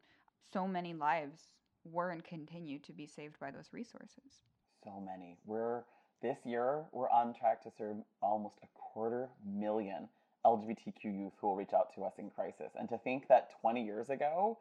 so 0.52 0.66
many 0.66 0.94
lives 0.94 1.40
were 1.84 2.10
and 2.10 2.24
continue 2.24 2.78
to 2.80 2.92
be 2.92 3.06
saved 3.06 3.38
by 3.38 3.50
those 3.50 3.68
resources. 3.72 4.40
So 4.82 5.00
many. 5.04 5.36
We're 5.44 5.82
this 6.22 6.38
year 6.44 6.84
we're 6.92 7.10
on 7.10 7.34
track 7.34 7.62
to 7.64 7.70
serve 7.76 7.96
almost 8.22 8.56
a 8.62 8.66
quarter 8.74 9.28
million 9.44 10.08
LGBTQ 10.44 11.04
youth 11.04 11.32
who 11.40 11.48
will 11.48 11.56
reach 11.56 11.74
out 11.74 11.94
to 11.96 12.04
us 12.04 12.14
in 12.18 12.30
crisis. 12.30 12.72
And 12.78 12.88
to 12.88 12.98
think 12.98 13.28
that 13.28 13.50
20 13.60 13.84
years 13.84 14.10
ago, 14.10 14.58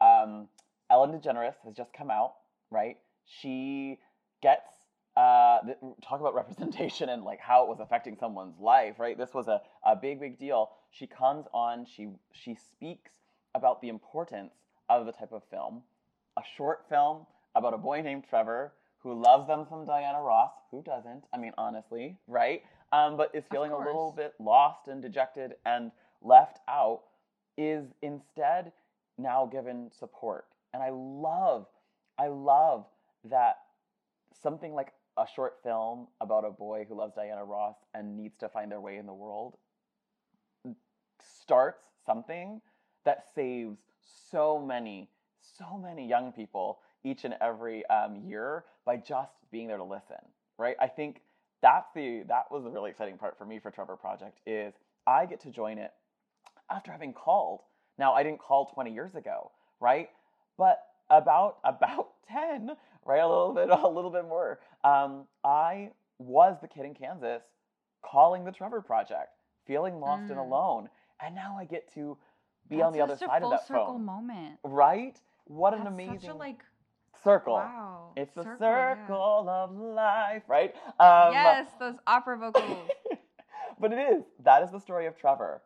um, 0.00 0.48
Ellen 0.92 1.10
DeGeneres 1.10 1.54
has 1.64 1.74
just 1.74 1.94
come 1.94 2.10
out, 2.10 2.34
right? 2.70 2.98
She 3.24 3.98
gets 4.42 4.68
uh, 5.16 5.60
th- 5.64 5.78
talk 6.06 6.20
about 6.20 6.34
representation 6.42 7.08
and 7.08 7.24
like 7.24 7.40
how 7.40 7.62
it 7.62 7.68
was 7.68 7.80
affecting 7.80 8.14
someone's 8.14 8.60
life, 8.60 8.98
right? 8.98 9.16
This 9.16 9.32
was 9.32 9.48
a, 9.48 9.62
a 9.86 9.96
big, 9.96 10.20
big 10.20 10.38
deal. 10.38 10.70
She 10.90 11.06
comes 11.06 11.46
on, 11.54 11.86
she 11.86 12.08
she 12.32 12.54
speaks 12.54 13.12
about 13.54 13.80
the 13.80 13.88
importance 13.88 14.52
of 14.90 15.06
the 15.06 15.12
type 15.12 15.32
of 15.32 15.42
film. 15.50 15.82
A 16.38 16.42
short 16.56 16.84
film 16.90 17.26
about 17.54 17.72
a 17.72 17.78
boy 17.78 18.02
named 18.02 18.24
Trevor 18.28 18.74
who 18.98 19.14
loves 19.14 19.46
them 19.46 19.64
some 19.68 19.86
Diana 19.86 20.20
Ross. 20.20 20.52
Who 20.70 20.82
doesn't? 20.82 21.24
I 21.32 21.38
mean, 21.38 21.52
honestly, 21.56 22.18
right? 22.28 22.62
Um, 22.92 23.16
but 23.16 23.30
is 23.34 23.44
feeling 23.50 23.72
a 23.72 23.78
little 23.78 24.12
bit 24.14 24.34
lost 24.38 24.88
and 24.88 25.00
dejected 25.00 25.54
and 25.64 25.90
left 26.20 26.58
out, 26.68 27.00
is 27.56 27.86
instead 28.02 28.72
now 29.18 29.46
given 29.46 29.90
support. 29.98 30.46
And 30.72 30.82
I 30.82 30.90
love, 30.90 31.66
I 32.18 32.28
love 32.28 32.86
that 33.24 33.58
something 34.42 34.74
like 34.74 34.92
a 35.18 35.26
short 35.34 35.58
film 35.62 36.08
about 36.20 36.44
a 36.44 36.50
boy 36.50 36.86
who 36.88 36.96
loves 36.96 37.14
Diana 37.14 37.44
Ross 37.44 37.76
and 37.94 38.16
needs 38.16 38.36
to 38.38 38.48
find 38.48 38.70
their 38.70 38.80
way 38.80 38.96
in 38.96 39.06
the 39.06 39.12
world 39.12 39.56
starts 41.20 41.84
something 42.06 42.60
that 43.04 43.24
saves 43.34 43.78
so 44.30 44.58
many, 44.58 45.08
so 45.40 45.78
many 45.78 46.06
young 46.06 46.32
people 46.32 46.78
each 47.04 47.24
and 47.24 47.34
every 47.40 47.84
um, 47.86 48.16
year 48.16 48.64
by 48.84 48.96
just 48.96 49.32
being 49.50 49.68
there 49.68 49.76
to 49.76 49.84
listen, 49.84 50.16
right? 50.58 50.76
I 50.80 50.86
think 50.86 51.20
that's 51.60 51.88
the 51.94 52.24
that 52.28 52.50
was 52.50 52.64
the 52.64 52.70
really 52.70 52.90
exciting 52.90 53.18
part 53.18 53.38
for 53.38 53.44
me 53.44 53.58
for 53.58 53.70
Trevor 53.70 53.96
Project 53.96 54.38
is 54.46 54.74
I 55.06 55.26
get 55.26 55.40
to 55.40 55.50
join 55.50 55.78
it 55.78 55.92
after 56.70 56.90
having 56.90 57.12
called. 57.12 57.60
Now 57.98 58.14
I 58.14 58.22
didn't 58.22 58.40
call 58.40 58.66
20 58.66 58.92
years 58.92 59.14
ago, 59.14 59.50
right? 59.80 60.08
But 60.62 60.86
about 61.10 61.58
about 61.64 62.10
10, 62.30 62.70
right? 63.04 63.18
A 63.18 63.28
little 63.28 63.52
bit 63.52 63.68
a 63.84 63.88
little 63.88 64.10
bit 64.10 64.28
more. 64.28 64.60
Um, 64.84 65.24
I 65.44 65.90
was 66.18 66.56
the 66.60 66.68
kid 66.68 66.84
in 66.84 66.94
Kansas 66.94 67.42
calling 68.04 68.44
the 68.44 68.52
Trevor 68.52 68.80
Project, 68.80 69.30
feeling 69.66 69.98
lost 69.98 70.24
mm. 70.24 70.30
and 70.30 70.38
alone, 70.38 70.88
and 71.20 71.34
now 71.34 71.56
I 71.58 71.64
get 71.64 71.92
to 71.94 72.16
be 72.68 72.76
That's 72.76 72.86
on 72.86 72.92
the 72.92 73.00
other 73.00 73.16
side 73.16 73.42
of 73.42 73.50
that 73.50 73.66
circle 73.66 73.86
phone. 73.86 74.04
moment. 74.04 74.58
Right? 74.62 75.20
What 75.46 75.72
That's 75.72 75.80
an 75.80 75.86
amazing 75.88 76.20
such 76.20 76.30
a, 76.30 76.34
like 76.34 76.62
circle. 77.24 77.54
Wow. 77.54 78.12
It's 78.16 78.32
the 78.34 78.44
circle, 78.44 78.58
circle 78.58 79.42
yeah. 79.46 79.64
of 79.64 79.76
life, 79.76 80.42
right? 80.46 80.74
Um, 81.00 81.32
yes, 81.32 81.66
those 81.80 81.96
opera 82.06 82.38
vocals. 82.38 82.88
but 83.80 83.92
it 83.92 83.98
is. 83.98 84.22
That 84.44 84.62
is 84.62 84.70
the 84.70 84.78
story 84.78 85.06
of 85.06 85.16
Trevor, 85.16 85.60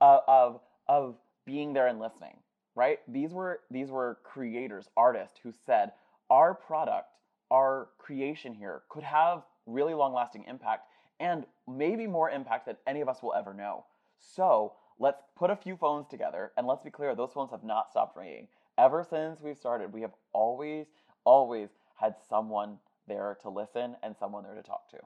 uh, 0.00 0.18
of 0.26 0.60
of 0.88 1.14
being 1.46 1.72
there 1.72 1.86
and 1.86 2.00
listening. 2.00 2.36
Right? 2.74 3.00
These 3.08 3.32
were 3.32 3.60
these 3.70 3.90
were 3.90 4.18
creators, 4.24 4.88
artists 4.96 5.38
who 5.42 5.52
said 5.66 5.92
our 6.30 6.54
product, 6.54 7.08
our 7.50 7.88
creation 7.98 8.54
here 8.54 8.82
could 8.88 9.02
have 9.02 9.42
really 9.66 9.94
long 9.94 10.12
lasting 10.12 10.44
impact 10.48 10.86
and 11.18 11.44
maybe 11.68 12.06
more 12.06 12.30
impact 12.30 12.66
than 12.66 12.76
any 12.86 13.00
of 13.00 13.08
us 13.08 13.22
will 13.22 13.34
ever 13.34 13.52
know. 13.52 13.84
So 14.18 14.74
let's 15.00 15.22
put 15.36 15.50
a 15.50 15.56
few 15.56 15.76
phones 15.76 16.06
together 16.06 16.52
and 16.56 16.66
let's 16.66 16.82
be 16.82 16.90
clear 16.90 17.14
those 17.16 17.32
phones 17.32 17.50
have 17.50 17.64
not 17.64 17.90
stopped 17.90 18.16
ringing 18.16 18.46
ever 18.78 19.04
since 19.08 19.40
we've 19.40 19.56
started 19.56 19.92
we 19.92 20.02
have 20.02 20.12
always 20.32 20.86
always 21.24 21.70
had 21.96 22.14
someone 22.28 22.78
there 23.08 23.36
to 23.42 23.48
listen 23.48 23.96
and 24.02 24.14
someone 24.16 24.44
there 24.44 24.54
to 24.54 24.62
talk 24.62 24.88
to 24.88 24.98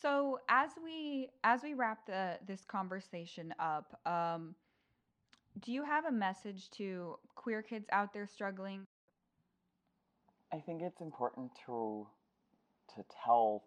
so 0.00 0.38
as 0.48 0.70
we 0.82 1.28
as 1.42 1.62
we 1.62 1.74
wrap 1.74 2.06
the 2.06 2.38
this 2.46 2.64
conversation 2.64 3.52
up 3.58 3.98
um, 4.06 4.54
do 5.60 5.72
you 5.72 5.84
have 5.84 6.04
a 6.04 6.12
message 6.12 6.70
to 6.70 7.18
queer 7.34 7.62
kids 7.62 7.86
out 7.92 8.12
there 8.12 8.26
struggling 8.26 8.86
i 10.52 10.58
think 10.58 10.82
it's 10.82 11.00
important 11.00 11.50
to 11.66 12.06
to 12.94 13.04
tell 13.24 13.64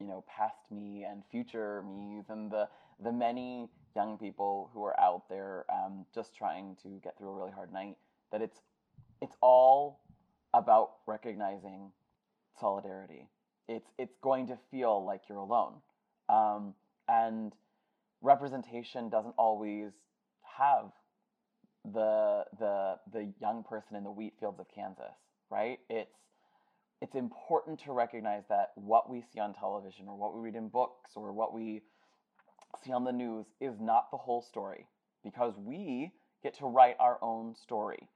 you 0.00 0.06
know 0.06 0.24
past 0.28 0.70
me 0.70 1.04
and 1.08 1.22
future 1.30 1.82
me's 1.82 2.24
and 2.28 2.50
the 2.50 2.68
the 3.02 3.12
many 3.12 3.68
young 3.94 4.18
people 4.18 4.70
who 4.72 4.84
are 4.84 4.98
out 5.00 5.28
there 5.28 5.64
um, 5.72 6.04
just 6.14 6.36
trying 6.36 6.76
to 6.82 7.00
get 7.02 7.16
through 7.16 7.30
a 7.30 7.34
really 7.34 7.52
hard 7.52 7.72
night 7.72 7.96
that 8.30 8.42
it's 8.42 8.60
it's 9.20 9.36
all 9.40 10.00
about 10.54 10.90
recognizing 11.06 11.90
solidarity. 12.58 13.28
It's 13.68 13.90
it's 13.98 14.16
going 14.22 14.46
to 14.48 14.58
feel 14.70 15.04
like 15.04 15.22
you're 15.28 15.38
alone, 15.38 15.74
um, 16.28 16.74
and 17.08 17.52
representation 18.22 19.08
doesn't 19.08 19.34
always 19.38 19.92
have 20.58 20.90
the 21.84 22.44
the 22.58 22.98
the 23.12 23.32
young 23.40 23.64
person 23.64 23.96
in 23.96 24.04
the 24.04 24.10
wheat 24.10 24.34
fields 24.38 24.60
of 24.60 24.66
Kansas, 24.74 25.14
right? 25.50 25.78
It's 25.88 26.16
it's 27.00 27.14
important 27.14 27.78
to 27.80 27.92
recognize 27.92 28.42
that 28.48 28.72
what 28.74 29.08
we 29.08 29.22
see 29.32 29.38
on 29.38 29.54
television 29.54 30.08
or 30.08 30.16
what 30.16 30.34
we 30.34 30.40
read 30.40 30.56
in 30.56 30.68
books 30.68 31.12
or 31.14 31.32
what 31.32 31.54
we 31.54 31.82
see 32.84 32.92
on 32.92 33.04
the 33.04 33.12
news 33.12 33.46
is 33.60 33.80
not 33.80 34.10
the 34.10 34.16
whole 34.16 34.42
story 34.42 34.86
because 35.22 35.54
we 35.56 36.12
get 36.42 36.54
to 36.58 36.66
write 36.66 36.96
our 36.98 37.18
own 37.22 37.54
story. 37.54 38.08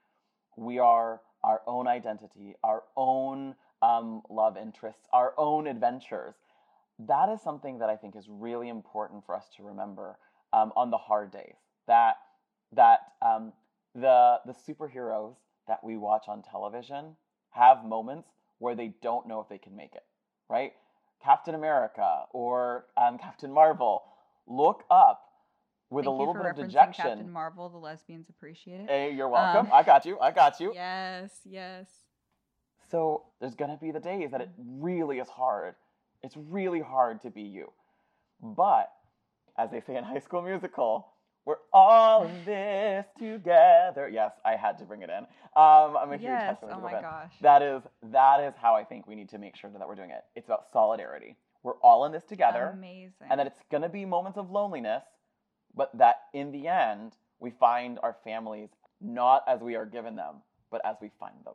We 0.57 0.79
are 0.79 1.21
our 1.45 1.63
own 1.67 1.87
identity, 1.87 2.55
our 2.63 2.83
own 2.97 3.55
um, 3.83 4.23
love 4.29 4.57
interests, 4.57 5.07
our 5.13 5.35
own 5.39 5.67
adventures. 5.67 6.35
That 6.99 7.29
is 7.29 7.41
something 7.41 7.79
that 7.79 7.89
I 7.89 7.97
think 7.97 8.17
is 8.17 8.27
really 8.29 8.69
important 8.69 9.25
for 9.27 9.35
us 9.35 9.47
to 9.57 9.63
remember 9.63 10.19
um, 10.53 10.73
on 10.77 10.91
the 10.91 10.99
hard 10.99 11.33
days. 11.33 11.57
That 11.87 12.17
that 12.75 13.01
um, 13.21 13.53
the 13.95 14.39
the 14.47 14.53
superheroes 14.53 15.35
that 15.69 15.83
we 15.85 15.97
watch 15.97 16.25
on 16.29 16.43
television 16.43 17.17
have 17.51 17.85
moments 17.85 18.29
where 18.59 18.75
they 18.75 18.95
don't 19.03 19.27
know 19.27 19.41
if 19.41 19.49
they 19.49 19.59
can 19.59 19.77
make 19.77 19.95
it. 19.95 20.05
Right? 20.49 20.73
Captain 21.23 21.55
America 21.55 22.25
or 22.33 22.87
um, 22.97 23.17
Captain 23.19 23.53
Marvel 23.53 24.03
look 24.47 24.85
up 24.91 25.23
with 25.91 26.05
Thank 26.05 26.15
a 26.15 26.19
little 26.19 26.35
bit 26.35 26.47
of 26.47 26.57
dejection. 26.57 27.05
Captain 27.05 27.31
Marvel, 27.31 27.69
the 27.69 27.77
lesbians 27.79 28.29
appreciate 28.29 28.81
it. 28.81 28.89
Hey, 28.89 29.15
you're 29.15 29.29
welcome. 29.29 29.67
Um, 29.67 29.73
I 29.73 29.83
got 29.83 30.05
you. 30.05 30.19
I 30.19 30.31
got 30.31 30.59
you. 30.59 30.73
Yes, 30.75 31.31
yes. 31.45 31.87
So 32.91 33.25
there's 33.41 33.55
gonna 33.55 33.79
be 33.81 33.91
the 33.91 34.01
days 34.01 34.31
that 34.33 34.41
it 34.41 34.51
really 34.59 35.19
is 35.19 35.29
hard. 35.29 35.75
It's 36.23 36.37
really 36.37 36.81
hard 36.81 37.21
to 37.23 37.31
be 37.31 37.43
you. 37.43 37.73
But 38.43 38.91
as 39.57 39.71
they 39.71 39.81
say 39.81 39.97
in 39.97 40.05
High 40.05 40.19
School 40.19 40.43
Musical, 40.43 41.12
we're 41.45 41.57
all 41.73 42.25
in 42.25 42.45
this 42.45 43.07
together. 43.19 44.09
Yes, 44.09 44.33
I 44.45 44.57
had 44.57 44.79
to 44.79 44.85
bring 44.85 45.03
it 45.03 45.11
in. 45.11 45.25
Um, 45.57 45.97
I'm 45.97 46.11
a 46.13 46.17
huge 46.17 46.23
yes. 46.23 46.57
Oh 46.63 46.81
my 46.81 46.93
gosh. 46.93 47.33
That 47.41 47.63
is 47.63 47.83
that 48.13 48.41
is 48.41 48.55
how 48.61 48.75
I 48.75 48.85
think 48.85 49.07
we 49.07 49.15
need 49.15 49.29
to 49.31 49.39
make 49.39 49.57
sure 49.57 49.71
that 49.71 49.87
we're 49.87 49.97
doing 49.97 50.11
it. 50.11 50.25
It's 50.37 50.47
about 50.47 50.67
solidarity. 50.73 51.37
We're 51.63 51.79
all 51.83 52.05
in 52.07 52.13
this 52.13 52.25
together, 52.25 52.73
Amazing. 52.77 53.29
and 53.31 53.39
that 53.39 53.47
it's 53.47 53.59
gonna 53.71 53.89
be 53.89 54.05
moments 54.05 54.39
of 54.39 54.51
loneliness, 54.51 55.03
but 55.75 55.91
that 55.99 56.17
in 56.33 56.53
the 56.53 56.69
end 56.69 57.13
we 57.41 57.51
find 57.51 57.99
our 58.03 58.17
families 58.25 58.69
not 59.01 59.43
as 59.49 59.61
we 59.61 59.75
are 59.75 59.87
given 59.87 60.15
them, 60.15 60.37
but 60.71 60.81
as 60.85 60.97
we 61.01 61.11
find 61.19 61.35
them. 61.45 61.55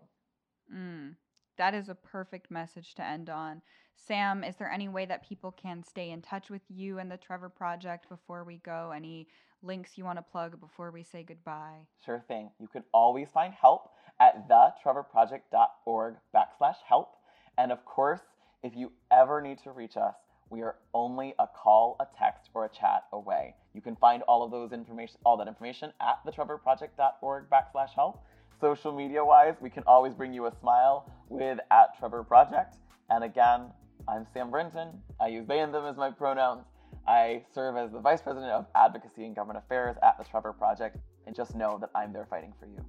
Mm. 0.74 1.16
that 1.58 1.74
is 1.74 1.88
a 1.88 1.96
perfect 1.96 2.52
message 2.52 2.94
to 2.96 3.04
end 3.04 3.30
on. 3.30 3.62
Sam, 3.96 4.44
is 4.44 4.58
there 4.58 4.70
any 4.70 4.90
way 4.90 5.06
that 5.06 5.28
people 5.28 5.52
can 5.52 5.82
stay 5.84 6.12
in 6.12 6.22
touch 6.22 6.50
with 6.50 6.62
you 6.70 7.00
and 7.00 7.10
the 7.10 7.18
Trevor 7.18 7.50
Project 7.50 8.10
before 8.10 8.44
we 8.44 8.58
go? 8.58 8.92
Any 8.96 9.28
links 9.64 9.98
you 9.98 10.04
want 10.04 10.18
to 10.18 10.24
plug 10.24 10.60
before 10.60 10.92
we 10.92 11.04
say 11.04 11.24
goodbye? 11.24 11.88
Sure 12.06 12.24
thing. 12.28 12.50
You 12.60 12.68
can 12.68 12.84
always 12.94 13.30
find 13.30 13.54
help 13.54 13.92
at 14.20 14.48
thetrevorproject.org 14.50 16.16
backslash 16.36 16.78
help. 16.88 17.16
And 17.58 17.72
of 17.72 17.84
course, 17.86 18.22
if 18.64 18.76
you 18.76 18.92
ever 19.12 19.42
need 19.42 19.60
to 19.64 19.72
reach 19.72 19.98
us, 19.98 20.16
we 20.50 20.62
are 20.62 20.76
only 20.94 21.34
a 21.40 21.48
call, 21.48 21.98
a 22.00 22.08
text, 22.18 22.50
or 22.54 22.66
a 22.66 22.70
chat 22.70 23.04
away. 23.12 23.54
You 23.74 23.82
can 23.82 23.96
find 23.98 24.24
all 24.24 24.44
of 24.44 24.52
those 24.52 24.72
information, 24.72 25.18
all 25.26 25.38
that 25.38 25.48
information 25.48 25.92
at 26.02 26.20
thetrevorproject.org 26.26 27.46
backslash 27.50 27.94
help. 27.94 28.24
Social 28.60 28.92
media 28.92 29.24
wise, 29.24 29.56
we 29.62 29.70
can 29.70 29.84
always 29.86 30.14
bring 30.14 30.34
you 30.34 30.46
a 30.48 30.52
smile 30.60 31.12
with 31.30 31.60
at 31.70 31.98
Trevor 32.00 32.24
Project. 32.24 32.78
And 33.10 33.24
again, 33.24 33.72
I'm 34.08 34.26
Sam 34.34 34.50
Brinton. 34.50 34.90
I 35.20 35.28
use 35.28 35.46
they 35.48 35.60
and 35.60 35.74
them 35.74 35.86
as 35.86 35.98
my 35.98 36.12
pronouns. 36.12 36.66
I 37.08 37.44
serve 37.54 37.78
as 37.78 37.92
the 37.92 38.00
Vice 38.00 38.22
President 38.22 38.52
of 38.52 38.66
Advocacy 38.76 39.26
and 39.26 39.36
Government 39.36 39.64
Affairs 39.66 39.96
at 40.04 40.18
the 40.18 40.24
Trevor 40.24 40.54
Project. 40.54 40.98
And 41.26 41.36
just 41.36 41.56
know 41.56 41.78
that 41.80 41.90
I'm 41.94 42.14
there 42.14 42.26
fighting 42.30 42.54
for 42.60 42.68
you. 42.68 42.86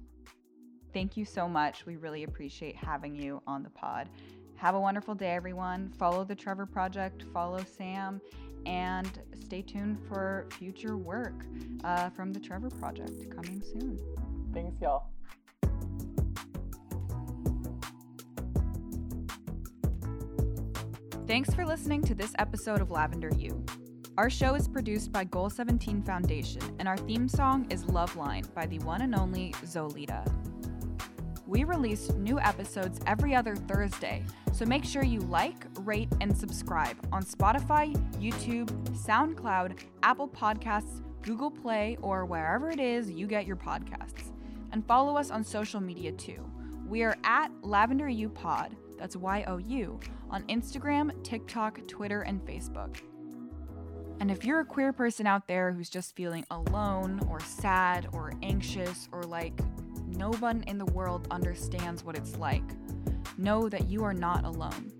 Thank 0.93 1.17
you 1.17 1.25
so 1.25 1.47
much. 1.47 1.85
We 1.85 1.97
really 1.97 2.23
appreciate 2.23 2.75
having 2.75 3.15
you 3.15 3.41
on 3.45 3.63
the 3.63 3.69
pod. 3.69 4.09
Have 4.55 4.75
a 4.75 4.79
wonderful 4.79 5.13
day, 5.13 5.31
everyone. 5.31 5.89
Follow 5.97 6.23
the 6.23 6.35
Trevor 6.35 6.65
Project, 6.65 7.23
follow 7.33 7.63
Sam, 7.77 8.21
and 8.65 9.09
stay 9.39 9.61
tuned 9.61 9.99
for 10.07 10.47
future 10.57 10.97
work 10.97 11.45
uh, 11.83 12.09
from 12.09 12.33
the 12.33 12.39
Trevor 12.39 12.69
Project 12.69 13.29
coming 13.33 13.61
soon. 13.61 13.99
Thanks, 14.53 14.81
y'all. 14.81 15.11
Thanks 21.27 21.53
for 21.53 21.65
listening 21.65 22.01
to 22.03 22.15
this 22.15 22.33
episode 22.39 22.81
of 22.81 22.89
Lavender 22.89 23.31
U. 23.37 23.63
Our 24.17 24.29
show 24.29 24.55
is 24.55 24.67
produced 24.67 25.11
by 25.11 25.23
Goal 25.23 25.49
17 25.49 26.03
Foundation, 26.03 26.61
and 26.79 26.87
our 26.87 26.97
theme 26.97 27.29
song 27.29 27.65
is 27.69 27.85
Love 27.85 28.15
Line 28.17 28.43
by 28.53 28.65
the 28.65 28.79
one 28.79 29.01
and 29.01 29.15
only 29.15 29.53
Zolita. 29.63 30.29
We 31.47 31.63
release 31.63 32.11
new 32.11 32.39
episodes 32.39 32.99
every 33.07 33.33
other 33.33 33.55
Thursday, 33.55 34.25
so 34.51 34.65
make 34.65 34.83
sure 34.83 35.03
you 35.03 35.21
like, 35.21 35.65
rate, 35.79 36.09
and 36.19 36.35
subscribe 36.35 36.97
on 37.13 37.23
Spotify, 37.23 37.95
YouTube, 38.19 38.69
SoundCloud, 38.89 39.79
Apple 40.03 40.27
Podcasts, 40.27 41.01
Google 41.21 41.51
Play, 41.51 41.97
or 42.01 42.25
wherever 42.25 42.69
it 42.69 42.79
is 42.79 43.09
you 43.09 43.25
get 43.25 43.47
your 43.47 43.55
podcasts. 43.55 44.33
And 44.73 44.85
follow 44.85 45.15
us 45.15 45.31
on 45.31 45.43
social 45.43 45.79
media 45.79 46.11
too. 46.11 46.43
We 46.87 47.03
are 47.03 47.15
at 47.23 47.51
Lavender 47.61 48.09
Pod, 48.29 48.75
that's 48.97 49.15
Y 49.15 49.45
O 49.47 49.57
U, 49.57 49.99
on 50.29 50.43
Instagram, 50.43 51.23
TikTok, 51.23 51.87
Twitter, 51.87 52.21
and 52.21 52.45
Facebook. 52.45 52.97
And 54.19 54.29
if 54.29 54.43
you're 54.43 54.59
a 54.59 54.65
queer 54.65 54.91
person 54.91 55.25
out 55.25 55.47
there 55.47 55.71
who's 55.71 55.89
just 55.89 56.15
feeling 56.15 56.45
alone 56.51 57.21
or 57.29 57.39
sad 57.39 58.09
or 58.11 58.33
anxious 58.43 59.07
or 59.11 59.23
like 59.23 59.53
no 60.07 60.31
one 60.33 60.63
in 60.67 60.77
the 60.77 60.85
world 60.85 61.27
understands 61.31 62.03
what 62.03 62.17
it's 62.17 62.35
like, 62.35 62.63
know 63.37 63.69
that 63.69 63.87
you 63.87 64.03
are 64.03 64.13
not 64.13 64.43
alone. 64.43 64.91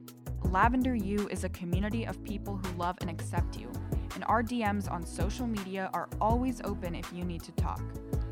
Lavender 0.46 0.96
U 0.96 1.28
is 1.30 1.44
a 1.44 1.50
community 1.50 2.06
of 2.06 2.24
people 2.24 2.58
who 2.58 2.78
love 2.78 2.98
and 3.02 3.10
accept 3.10 3.58
you, 3.58 3.70
and 4.16 4.24
our 4.26 4.42
DMs 4.42 4.90
on 4.90 5.06
social 5.06 5.46
media 5.46 5.90
are 5.94 6.10
always 6.22 6.62
open 6.64 6.96
if 6.96 7.12
you 7.12 7.26
need 7.26 7.44
to 7.44 7.52
talk. 7.52 7.82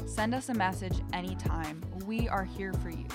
Send 0.05 0.33
us 0.33 0.47
a 0.47 0.53
message 0.53 1.01
anytime. 1.11 1.83
We 2.05 2.29
are 2.29 2.45
here 2.45 2.71
for 2.73 2.89
you. 2.89 3.07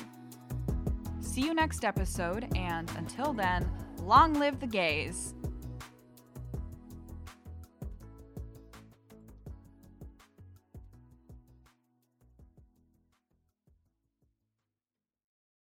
See 1.21 1.41
you 1.41 1.55
next 1.55 1.85
episode, 1.85 2.47
and 2.55 2.91
until 2.99 3.33
then, 3.33 3.69
long 4.03 4.35
live 4.35 4.61
the 4.61 4.67
gays! 4.67 5.35